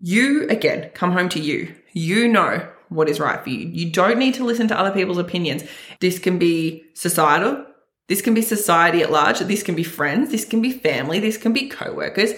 You, 0.00 0.48
again, 0.48 0.90
come 0.94 1.12
home 1.12 1.28
to 1.30 1.40
you. 1.40 1.74
You 1.92 2.26
know 2.26 2.68
what 2.88 3.08
is 3.08 3.20
right 3.20 3.42
for 3.42 3.50
you. 3.50 3.68
You 3.68 3.90
don't 3.90 4.18
need 4.18 4.34
to 4.34 4.44
listen 4.44 4.68
to 4.68 4.78
other 4.78 4.90
people's 4.90 5.18
opinions. 5.18 5.64
This 6.00 6.18
can 6.18 6.38
be 6.38 6.84
societal. 6.94 7.64
This 8.08 8.22
can 8.22 8.34
be 8.34 8.42
society 8.42 9.02
at 9.02 9.12
large. 9.12 9.38
This 9.40 9.62
can 9.62 9.74
be 9.74 9.84
friends. 9.84 10.30
This 10.30 10.44
can 10.44 10.60
be 10.60 10.72
family. 10.72 11.20
This 11.20 11.36
can 11.36 11.52
be 11.52 11.68
co 11.68 11.92
workers. 11.92 12.32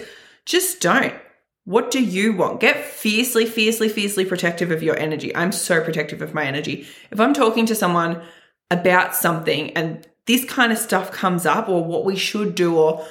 Just 0.45 0.79
don't. 0.79 1.13
What 1.65 1.91
do 1.91 2.01
you 2.03 2.33
want? 2.33 2.59
Get 2.59 2.85
fiercely, 2.85 3.45
fiercely, 3.45 3.89
fiercely 3.89 4.23
protective 4.23 4.71
of 4.71 4.83
your 4.83 4.97
energy. 4.97 5.35
I'm 5.35 5.51
so 5.51 5.83
protective 5.83 6.21
of 6.21 6.33
my 6.33 6.45
energy. 6.45 6.87
If 7.11 7.19
I'm 7.19 7.33
talking 7.33 7.65
to 7.65 7.75
someone 7.75 8.21
about 8.71 9.15
something 9.15 9.71
and 9.71 10.07
this 10.27 10.45
kind 10.45 10.71
of 10.71 10.77
stuff 10.77 11.11
comes 11.11 11.45
up, 11.45 11.67
or 11.67 11.83
what 11.83 12.05
we 12.05 12.15
should 12.15 12.55
do, 12.55 12.77
or 12.77 13.05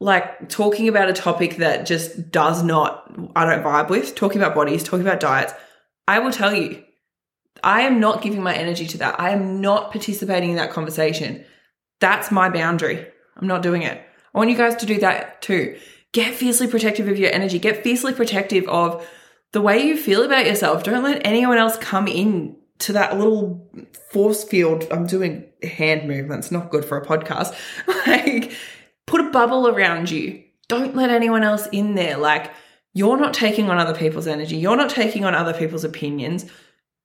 like 0.00 0.48
talking 0.48 0.88
about 0.88 1.08
a 1.08 1.12
topic 1.12 1.56
that 1.56 1.86
just 1.86 2.30
does 2.30 2.62
not, 2.62 3.10
I 3.34 3.44
don't 3.44 3.64
vibe 3.64 3.88
with, 3.88 4.14
talking 4.14 4.40
about 4.40 4.54
bodies, 4.54 4.82
talking 4.82 5.06
about 5.06 5.20
diets, 5.20 5.52
I 6.06 6.18
will 6.18 6.32
tell 6.32 6.54
you, 6.54 6.82
I 7.62 7.82
am 7.82 8.00
not 8.00 8.22
giving 8.22 8.42
my 8.42 8.54
energy 8.54 8.86
to 8.88 8.98
that. 8.98 9.20
I 9.20 9.30
am 9.30 9.60
not 9.60 9.92
participating 9.92 10.50
in 10.50 10.56
that 10.56 10.72
conversation. 10.72 11.44
That's 12.00 12.32
my 12.32 12.48
boundary. 12.48 13.06
I'm 13.36 13.46
not 13.46 13.62
doing 13.62 13.82
it. 13.82 13.98
I 14.34 14.38
want 14.38 14.50
you 14.50 14.56
guys 14.56 14.76
to 14.76 14.86
do 14.86 14.98
that 15.00 15.42
too. 15.42 15.78
Get 16.12 16.34
fiercely 16.34 16.66
protective 16.66 17.08
of 17.08 17.18
your 17.18 17.32
energy. 17.32 17.58
Get 17.58 17.82
fiercely 17.82 18.12
protective 18.12 18.68
of 18.68 19.06
the 19.52 19.62
way 19.62 19.82
you 19.82 19.96
feel 19.96 20.22
about 20.22 20.46
yourself. 20.46 20.84
Don't 20.84 21.04
let 21.04 21.26
anyone 21.26 21.58
else 21.58 21.76
come 21.78 22.06
in 22.06 22.56
to 22.80 22.92
that 22.94 23.18
little 23.18 23.70
force 24.10 24.44
field. 24.44 24.86
I'm 24.90 25.06
doing 25.06 25.46
hand 25.62 26.08
movements, 26.08 26.50
not 26.50 26.70
good 26.70 26.84
for 26.84 26.98
a 26.98 27.06
podcast. 27.06 27.54
like, 28.06 28.52
put 29.06 29.20
a 29.20 29.30
bubble 29.30 29.68
around 29.68 30.10
you. 30.10 30.42
Don't 30.68 30.96
let 30.96 31.10
anyone 31.10 31.42
else 31.42 31.66
in 31.68 31.94
there. 31.94 32.16
Like, 32.16 32.50
you're 32.94 33.16
not 33.16 33.34
taking 33.34 33.70
on 33.70 33.78
other 33.78 33.96
people's 33.96 34.26
energy. 34.26 34.56
You're 34.56 34.76
not 34.76 34.90
taking 34.90 35.24
on 35.24 35.34
other 35.34 35.54
people's 35.54 35.84
opinions. 35.84 36.46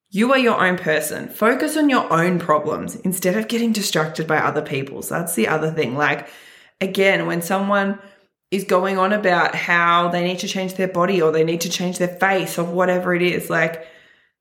You 0.10 0.32
are 0.32 0.40
your 0.40 0.62
own 0.62 0.78
person. 0.78 1.30
Focus 1.30 1.76
on 1.78 1.90
your 1.90 2.12
own 2.12 2.40
problems 2.40 2.96
instead 2.98 3.36
of 3.36 3.48
getting 3.48 3.74
distracted 3.74 4.28
by 4.28 4.38
other 4.38 4.62
people's. 4.62 5.10
That's 5.10 5.36
the 5.36 5.48
other 5.48 5.72
thing. 5.72 5.96
Like, 5.96 6.30
again, 6.80 7.26
when 7.26 7.42
someone 7.42 8.00
is 8.50 8.64
going 8.64 8.98
on 8.98 9.12
about 9.12 9.56
how 9.56 10.10
they 10.10 10.24
need 10.24 10.40
to 10.40 10.48
change 10.48 10.76
their 10.76 10.88
body 10.88 11.22
or 11.22 11.32
they 11.32 11.44
need 11.44 11.62
to 11.62 11.70
change 11.70 11.98
their 11.98 12.08
face 12.08 12.58
or 12.58 12.64
whatever 12.64 13.14
it 13.14 13.22
is, 13.22 13.50
like, 13.50 13.86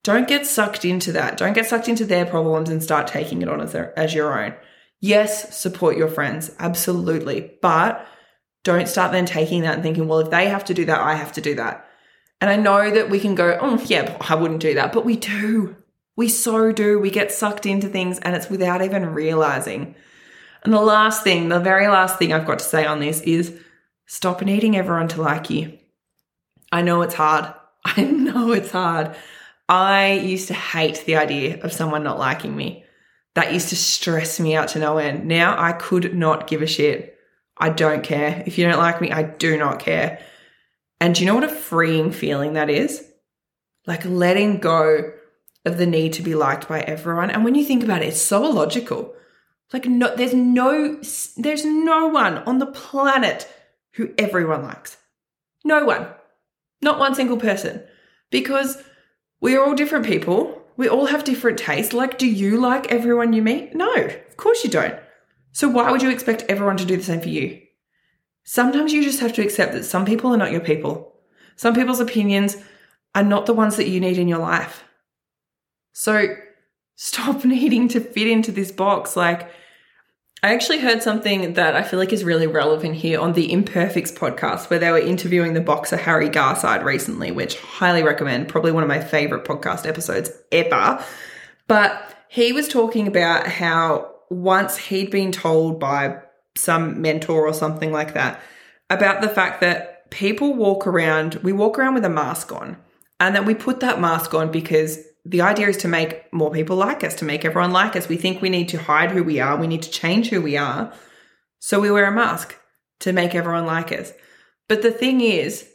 don't 0.03 0.27
get 0.27 0.45
sucked 0.45 0.85
into 0.85 1.11
that. 1.11 1.37
Don't 1.37 1.53
get 1.53 1.65
sucked 1.65 1.89
into 1.89 2.05
their 2.05 2.25
problems 2.25 2.69
and 2.69 2.81
start 2.81 3.07
taking 3.07 3.41
it 3.41 3.49
on 3.49 3.59
as, 3.59 3.73
their, 3.73 3.97
as 3.99 4.13
your 4.13 4.41
own. 4.41 4.53
Yes, 5.01 5.53
support 5.55 5.97
your 5.97 6.07
friends, 6.07 6.51
absolutely. 6.59 7.51
But 7.61 8.05
don't 8.63 8.87
start 8.87 9.11
then 9.11 9.25
taking 9.25 9.63
that 9.63 9.75
and 9.75 9.83
thinking, 9.83 10.07
well, 10.07 10.19
if 10.19 10.29
they 10.29 10.47
have 10.47 10.63
to 10.65 10.73
do 10.73 10.85
that, 10.85 11.01
I 11.01 11.15
have 11.15 11.33
to 11.33 11.41
do 11.41 11.55
that. 11.55 11.85
And 12.39 12.49
I 12.49 12.55
know 12.55 12.89
that 12.89 13.09
we 13.09 13.19
can 13.19 13.35
go, 13.35 13.57
oh, 13.59 13.83
yeah, 13.85 14.15
I 14.21 14.35
wouldn't 14.35 14.61
do 14.61 14.75
that. 14.75 14.93
But 14.93 15.05
we 15.05 15.17
do. 15.17 15.75
We 16.15 16.29
so 16.29 16.71
do. 16.71 16.99
We 16.99 17.09
get 17.09 17.31
sucked 17.31 17.65
into 17.65 17.89
things 17.89 18.19
and 18.19 18.35
it's 18.35 18.49
without 18.49 18.81
even 18.81 19.07
realizing. 19.07 19.95
And 20.63 20.73
the 20.73 20.81
last 20.81 21.23
thing, 21.23 21.49
the 21.49 21.59
very 21.59 21.87
last 21.87 22.17
thing 22.17 22.31
I've 22.31 22.47
got 22.47 22.59
to 22.59 22.65
say 22.65 22.85
on 22.85 22.99
this 22.99 23.21
is 23.21 23.59
stop 24.07 24.41
needing 24.41 24.75
everyone 24.75 25.09
to 25.09 25.21
like 25.21 25.51
you. 25.51 25.77
I 26.71 26.81
know 26.81 27.03
it's 27.03 27.13
hard. 27.13 27.53
I 27.85 28.01
know 28.01 28.51
it's 28.51 28.71
hard. 28.71 29.15
I 29.69 30.13
used 30.13 30.47
to 30.47 30.53
hate 30.53 31.03
the 31.05 31.17
idea 31.17 31.61
of 31.61 31.73
someone 31.73 32.03
not 32.03 32.17
liking 32.17 32.55
me. 32.55 32.83
That 33.35 33.53
used 33.53 33.69
to 33.69 33.75
stress 33.75 34.39
me 34.39 34.55
out 34.55 34.69
to 34.69 34.79
no 34.79 34.97
end. 34.97 35.27
Now 35.27 35.61
I 35.61 35.73
could 35.73 36.15
not 36.15 36.47
give 36.47 36.61
a 36.61 36.67
shit. 36.67 37.17
I 37.57 37.69
don't 37.69 38.03
care. 38.03 38.43
If 38.45 38.57
you 38.57 38.67
don't 38.67 38.79
like 38.79 39.01
me, 39.01 39.11
I 39.11 39.23
do 39.23 39.57
not 39.57 39.79
care. 39.79 40.19
And 40.99 41.13
do 41.13 41.21
you 41.21 41.27
know 41.27 41.35
what 41.35 41.43
a 41.43 41.49
freeing 41.49 42.11
feeling 42.11 42.53
that 42.53 42.69
is? 42.69 43.03
Like 43.85 44.03
letting 44.05 44.57
go 44.57 45.11
of 45.65 45.77
the 45.77 45.85
need 45.85 46.13
to 46.13 46.21
be 46.21 46.33
liked 46.33 46.67
by 46.67 46.81
everyone. 46.81 47.29
And 47.29 47.43
when 47.43 47.55
you 47.55 47.63
think 47.63 47.83
about 47.83 48.01
it, 48.01 48.07
it's 48.07 48.21
so 48.21 48.45
illogical. 48.45 49.13
Like 49.73 49.85
no 49.85 50.15
there's 50.15 50.33
no 50.33 50.99
there's 51.35 51.65
no 51.65 52.07
one 52.07 52.37
on 52.39 52.59
the 52.59 52.65
planet 52.67 53.47
who 53.97 54.13
everyone 54.17 54.63
likes. 54.63 54.97
No 55.65 55.83
one. 55.83 56.07
Not 56.81 56.99
one 56.99 57.15
single 57.15 57.37
person. 57.37 57.83
Because 58.31 58.81
we're 59.41 59.63
all 59.63 59.75
different 59.75 60.05
people. 60.05 60.61
We 60.77 60.87
all 60.87 61.07
have 61.07 61.23
different 61.23 61.57
tastes. 61.57 61.93
Like, 61.93 62.17
do 62.17 62.27
you 62.27 62.57
like 62.57 62.91
everyone 62.91 63.33
you 63.33 63.41
meet? 63.41 63.75
No, 63.75 63.93
of 63.93 64.37
course 64.37 64.63
you 64.63 64.69
don't. 64.69 64.97
So 65.51 65.67
why 65.67 65.91
would 65.91 66.03
you 66.03 66.11
expect 66.11 66.45
everyone 66.47 66.77
to 66.77 66.85
do 66.85 66.95
the 66.95 67.03
same 67.03 67.21
for 67.21 67.29
you? 67.29 67.61
Sometimes 68.43 68.93
you 68.93 69.03
just 69.03 69.19
have 69.19 69.33
to 69.33 69.41
accept 69.41 69.73
that 69.73 69.83
some 69.83 70.05
people 70.05 70.31
are 70.31 70.37
not 70.37 70.51
your 70.51 70.61
people. 70.61 71.15
Some 71.55 71.73
people's 71.73 71.99
opinions 71.99 72.55
are 73.15 73.23
not 73.23 73.47
the 73.47 73.53
ones 73.53 73.75
that 73.77 73.89
you 73.89 73.99
need 73.99 74.19
in 74.19 74.27
your 74.27 74.37
life. 74.37 74.83
So 75.93 76.35
stop 76.95 77.43
needing 77.45 77.87
to 77.89 77.99
fit 77.99 78.27
into 78.27 78.51
this 78.51 78.71
box. 78.71 79.15
Like, 79.15 79.49
I 80.43 80.53
actually 80.53 80.79
heard 80.79 81.01
something 81.01 81.53
that 81.53 81.75
I 81.75 81.81
feel 81.81 81.97
like 81.97 82.13
is 82.13 82.23
really 82.23 82.45
relevant 82.45 82.95
here 82.95 83.19
on 83.19 83.33
the 83.33 83.51
Imperfects 83.51 84.11
podcast, 84.11 84.69
where 84.69 84.77
they 84.77 84.91
were 84.91 84.99
interviewing 84.99 85.53
the 85.53 85.61
boxer 85.61 85.97
Harry 85.97 86.29
Garside 86.29 86.83
recently, 86.83 87.31
which 87.31 87.59
highly 87.59 88.03
recommend, 88.03 88.47
probably 88.47 88.71
one 88.71 88.83
of 88.83 88.89
my 88.89 88.99
favorite 88.99 89.45
podcast 89.45 89.87
episodes 89.87 90.29
ever. 90.51 91.03
But 91.67 92.15
he 92.27 92.53
was 92.53 92.67
talking 92.67 93.07
about 93.07 93.47
how 93.47 94.13
once 94.29 94.77
he'd 94.77 95.09
been 95.09 95.31
told 95.31 95.79
by 95.79 96.19
some 96.55 97.01
mentor 97.01 97.47
or 97.47 97.53
something 97.53 97.91
like 97.91 98.13
that 98.13 98.39
about 98.89 99.21
the 99.21 99.29
fact 99.29 99.61
that 99.61 100.09
people 100.11 100.53
walk 100.53 100.85
around, 100.85 101.35
we 101.35 101.51
walk 101.51 101.79
around 101.79 101.95
with 101.95 102.05
a 102.05 102.09
mask 102.09 102.51
on, 102.51 102.77
and 103.19 103.35
that 103.35 103.45
we 103.45 103.55
put 103.55 103.79
that 103.79 103.99
mask 103.99 104.35
on 104.35 104.51
because 104.51 104.99
the 105.29 105.41
idea 105.41 105.67
is 105.67 105.77
to 105.77 105.87
make 105.87 106.31
more 106.31 106.51
people 106.51 106.77
like 106.77 107.03
us, 107.03 107.15
to 107.15 107.25
make 107.25 107.43
everyone 107.43 107.71
like 107.71 107.95
us. 107.95 108.07
We 108.07 108.17
think 108.17 108.41
we 108.41 108.49
need 108.49 108.69
to 108.69 108.77
hide 108.77 109.11
who 109.11 109.23
we 109.23 109.39
are, 109.39 109.57
we 109.57 109.67
need 109.67 109.81
to 109.83 109.91
change 109.91 110.29
who 110.29 110.41
we 110.41 110.55
are. 110.55 110.93
So 111.59 111.79
we 111.79 111.91
wear 111.91 112.05
a 112.05 112.11
mask 112.11 112.55
to 113.01 113.11
make 113.11 113.35
everyone 113.35 113.65
like 113.65 113.91
us. 113.91 114.13
But 114.69 114.81
the 114.81 114.91
thing 114.91 115.21
is, 115.21 115.67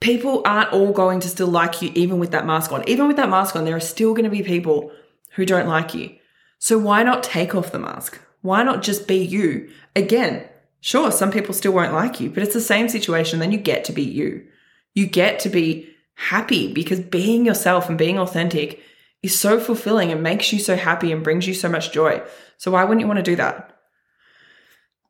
people 0.00 0.42
aren't 0.44 0.72
all 0.72 0.92
going 0.92 1.20
to 1.20 1.28
still 1.28 1.46
like 1.46 1.80
you 1.80 1.92
even 1.94 2.18
with 2.18 2.32
that 2.32 2.46
mask 2.46 2.72
on. 2.72 2.86
Even 2.86 3.06
with 3.08 3.16
that 3.16 3.30
mask 3.30 3.56
on, 3.56 3.64
there 3.64 3.76
are 3.76 3.80
still 3.80 4.12
going 4.12 4.24
to 4.24 4.30
be 4.30 4.42
people 4.42 4.92
who 5.32 5.46
don't 5.46 5.68
like 5.68 5.94
you. 5.94 6.14
So 6.58 6.78
why 6.78 7.02
not 7.02 7.22
take 7.22 7.54
off 7.54 7.72
the 7.72 7.78
mask? 7.78 8.20
Why 8.42 8.62
not 8.62 8.82
just 8.82 9.08
be 9.08 9.16
you? 9.16 9.70
Again, 9.96 10.46
sure, 10.80 11.10
some 11.10 11.30
people 11.30 11.54
still 11.54 11.72
won't 11.72 11.94
like 11.94 12.20
you, 12.20 12.28
but 12.28 12.42
it's 12.42 12.54
the 12.54 12.60
same 12.60 12.88
situation. 12.88 13.38
Then 13.38 13.52
you 13.52 13.58
get 13.58 13.84
to 13.84 13.92
be 13.92 14.02
you. 14.02 14.46
You 14.94 15.06
get 15.06 15.38
to 15.40 15.48
be 15.48 15.91
happy 16.14 16.72
because 16.72 17.00
being 17.00 17.44
yourself 17.46 17.88
and 17.88 17.98
being 17.98 18.18
authentic 18.18 18.80
is 19.22 19.38
so 19.38 19.60
fulfilling 19.60 20.10
and 20.10 20.22
makes 20.22 20.52
you 20.52 20.58
so 20.58 20.76
happy 20.76 21.12
and 21.12 21.22
brings 21.22 21.46
you 21.46 21.54
so 21.54 21.68
much 21.68 21.92
joy. 21.92 22.22
So 22.58 22.70
why 22.70 22.84
wouldn't 22.84 23.00
you 23.00 23.06
want 23.06 23.18
to 23.18 23.22
do 23.22 23.36
that? 23.36 23.68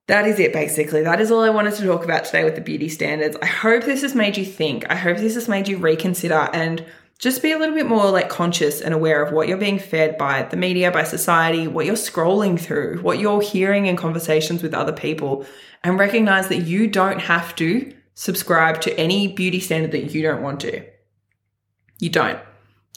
That 0.08 0.26
is 0.26 0.38
it, 0.38 0.52
basically. 0.52 1.02
That 1.02 1.20
is 1.20 1.30
all 1.30 1.42
I 1.42 1.50
wanted 1.50 1.74
to 1.74 1.86
talk 1.86 2.04
about 2.04 2.24
today 2.24 2.44
with 2.44 2.56
the 2.56 2.60
beauty 2.60 2.88
standards. 2.88 3.36
I 3.40 3.46
hope 3.46 3.84
this 3.84 4.02
has 4.02 4.14
made 4.14 4.36
you 4.36 4.44
think. 4.44 4.90
I 4.90 4.96
hope 4.96 5.16
this 5.16 5.34
has 5.34 5.48
made 5.48 5.68
you 5.68 5.78
reconsider 5.78 6.50
and 6.52 6.84
just 7.18 7.40
be 7.40 7.52
a 7.52 7.58
little 7.58 7.74
bit 7.74 7.86
more 7.86 8.10
like 8.10 8.28
conscious 8.28 8.80
and 8.80 8.92
aware 8.92 9.22
of 9.22 9.32
what 9.32 9.46
you're 9.46 9.56
being 9.56 9.78
fed 9.78 10.18
by 10.18 10.42
the 10.42 10.56
media, 10.56 10.90
by 10.90 11.04
society, 11.04 11.68
what 11.68 11.86
you're 11.86 11.94
scrolling 11.94 12.58
through, 12.58 12.98
what 13.00 13.20
you're 13.20 13.40
hearing 13.40 13.86
in 13.86 13.96
conversations 13.96 14.60
with 14.60 14.74
other 14.74 14.92
people, 14.92 15.46
and 15.84 16.00
recognize 16.00 16.48
that 16.48 16.62
you 16.62 16.88
don't 16.88 17.20
have 17.20 17.54
to 17.56 17.94
subscribe 18.14 18.80
to 18.80 18.98
any 18.98 19.28
beauty 19.28 19.60
standard 19.60 19.92
that 19.92 20.12
you 20.12 20.20
don't 20.20 20.42
want 20.42 20.60
to. 20.60 20.84
You 22.02 22.10
don't. 22.10 22.40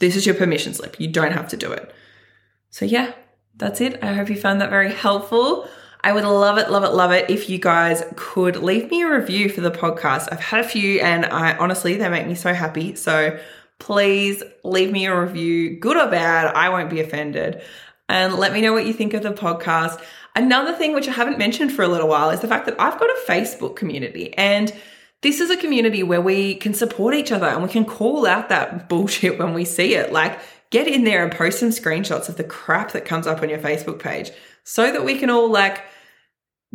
This 0.00 0.16
is 0.16 0.26
your 0.26 0.34
permission 0.34 0.74
slip. 0.74 0.98
You 0.98 1.06
don't 1.06 1.30
have 1.30 1.46
to 1.48 1.56
do 1.56 1.70
it. 1.70 1.94
So, 2.70 2.84
yeah, 2.84 3.12
that's 3.54 3.80
it. 3.80 4.02
I 4.02 4.14
hope 4.14 4.28
you 4.28 4.36
found 4.36 4.60
that 4.60 4.68
very 4.68 4.92
helpful. 4.92 5.68
I 6.02 6.12
would 6.12 6.24
love 6.24 6.58
it, 6.58 6.72
love 6.72 6.82
it, 6.82 6.92
love 6.92 7.12
it 7.12 7.30
if 7.30 7.48
you 7.48 7.58
guys 7.58 8.02
could 8.16 8.56
leave 8.56 8.90
me 8.90 9.02
a 9.02 9.08
review 9.08 9.48
for 9.48 9.60
the 9.60 9.70
podcast. 9.70 10.26
I've 10.32 10.40
had 10.40 10.64
a 10.64 10.68
few 10.68 11.00
and 11.00 11.24
I 11.24 11.56
honestly, 11.56 11.94
they 11.94 12.08
make 12.08 12.26
me 12.26 12.34
so 12.34 12.52
happy. 12.52 12.96
So, 12.96 13.38
please 13.78 14.42
leave 14.64 14.90
me 14.90 15.06
a 15.06 15.20
review, 15.20 15.78
good 15.78 15.96
or 15.96 16.10
bad. 16.10 16.52
I 16.56 16.68
won't 16.70 16.90
be 16.90 16.98
offended. 16.98 17.62
And 18.08 18.34
let 18.34 18.52
me 18.52 18.60
know 18.60 18.72
what 18.72 18.86
you 18.86 18.92
think 18.92 19.14
of 19.14 19.22
the 19.22 19.32
podcast. 19.32 20.02
Another 20.34 20.72
thing 20.72 20.94
which 20.94 21.06
I 21.06 21.12
haven't 21.12 21.38
mentioned 21.38 21.72
for 21.72 21.84
a 21.84 21.88
little 21.88 22.08
while 22.08 22.30
is 22.30 22.40
the 22.40 22.48
fact 22.48 22.66
that 22.66 22.80
I've 22.80 22.98
got 22.98 23.08
a 23.08 23.22
Facebook 23.28 23.76
community 23.76 24.34
and 24.34 24.72
this 25.22 25.40
is 25.40 25.50
a 25.50 25.56
community 25.56 26.02
where 26.02 26.20
we 26.20 26.54
can 26.54 26.74
support 26.74 27.14
each 27.14 27.32
other 27.32 27.46
and 27.46 27.62
we 27.62 27.68
can 27.68 27.84
call 27.84 28.26
out 28.26 28.48
that 28.48 28.88
bullshit 28.88 29.38
when 29.38 29.54
we 29.54 29.64
see 29.64 29.94
it. 29.94 30.12
Like, 30.12 30.38
get 30.70 30.86
in 30.86 31.04
there 31.04 31.24
and 31.24 31.32
post 31.32 31.60
some 31.60 31.70
screenshots 31.70 32.28
of 32.28 32.36
the 32.36 32.44
crap 32.44 32.92
that 32.92 33.04
comes 33.04 33.26
up 33.26 33.42
on 33.42 33.48
your 33.48 33.58
Facebook 33.58 33.98
page 33.98 34.30
so 34.64 34.92
that 34.92 35.04
we 35.04 35.18
can 35.18 35.30
all 35.30 35.50
like 35.50 35.82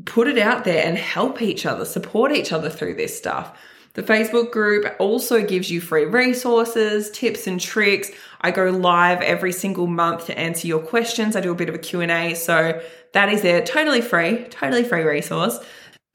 put 0.05 0.27
it 0.27 0.37
out 0.37 0.63
there 0.63 0.85
and 0.85 0.97
help 0.97 1.41
each 1.41 1.65
other, 1.65 1.85
support 1.85 2.31
each 2.31 2.51
other 2.51 2.69
through 2.69 2.95
this 2.95 3.17
stuff. 3.17 3.57
The 3.93 4.03
Facebook 4.03 4.51
group 4.51 4.85
also 4.99 5.45
gives 5.45 5.69
you 5.69 5.81
free 5.81 6.05
resources, 6.05 7.11
tips 7.11 7.45
and 7.45 7.59
tricks. 7.59 8.09
I 8.39 8.51
go 8.51 8.69
live 8.69 9.21
every 9.21 9.51
single 9.51 9.85
month 9.85 10.27
to 10.27 10.39
answer 10.39 10.65
your 10.65 10.79
questions. 10.79 11.35
I 11.35 11.41
do 11.41 11.51
a 11.51 11.55
bit 11.55 11.67
of 11.67 11.75
a 11.75 11.79
Q&A, 11.79 12.33
so 12.35 12.81
that 13.13 13.29
is 13.29 13.41
there, 13.41 13.61
totally 13.61 13.99
free, 13.99 14.45
totally 14.45 14.85
free 14.85 15.03
resource. 15.03 15.59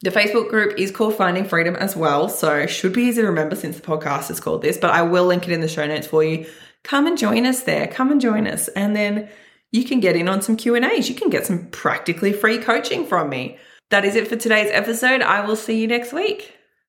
The 0.02 0.10
Facebook 0.10 0.50
group 0.50 0.78
is 0.78 0.90
called 0.90 1.14
Finding 1.14 1.46
Freedom 1.46 1.74
as 1.76 1.96
well, 1.96 2.28
so 2.28 2.66
should 2.66 2.92
be 2.92 3.04
easy 3.04 3.22
to 3.22 3.28
remember 3.28 3.56
since 3.56 3.76
the 3.76 3.82
podcast 3.82 4.30
is 4.30 4.40
called 4.40 4.62
this, 4.62 4.76
but 4.76 4.90
I 4.90 5.02
will 5.02 5.24
link 5.24 5.48
it 5.48 5.52
in 5.52 5.60
the 5.60 5.68
show 5.68 5.86
notes 5.86 6.06
for 6.06 6.22
you. 6.22 6.46
Come 6.84 7.06
and 7.06 7.16
join 7.16 7.46
us 7.46 7.62
there. 7.62 7.86
Come 7.86 8.12
and 8.12 8.20
join 8.20 8.46
us 8.46 8.68
and 8.68 8.94
then 8.94 9.28
you 9.72 9.84
can 9.84 10.00
get 10.00 10.16
in 10.16 10.28
on 10.28 10.42
some 10.42 10.56
Q&As. 10.56 11.08
You 11.08 11.14
can 11.14 11.30
get 11.30 11.46
some 11.46 11.66
practically 11.70 12.32
free 12.32 12.58
coaching 12.58 13.06
from 13.06 13.28
me. 13.28 13.58
That 13.90 14.04
is 14.04 14.16
it 14.16 14.28
for 14.28 14.36
today's 14.36 14.70
episode. 14.72 15.22
I 15.22 15.46
will 15.46 15.56
see 15.56 15.80
you 15.80 15.86
next 15.86 16.12
week. 16.12 16.55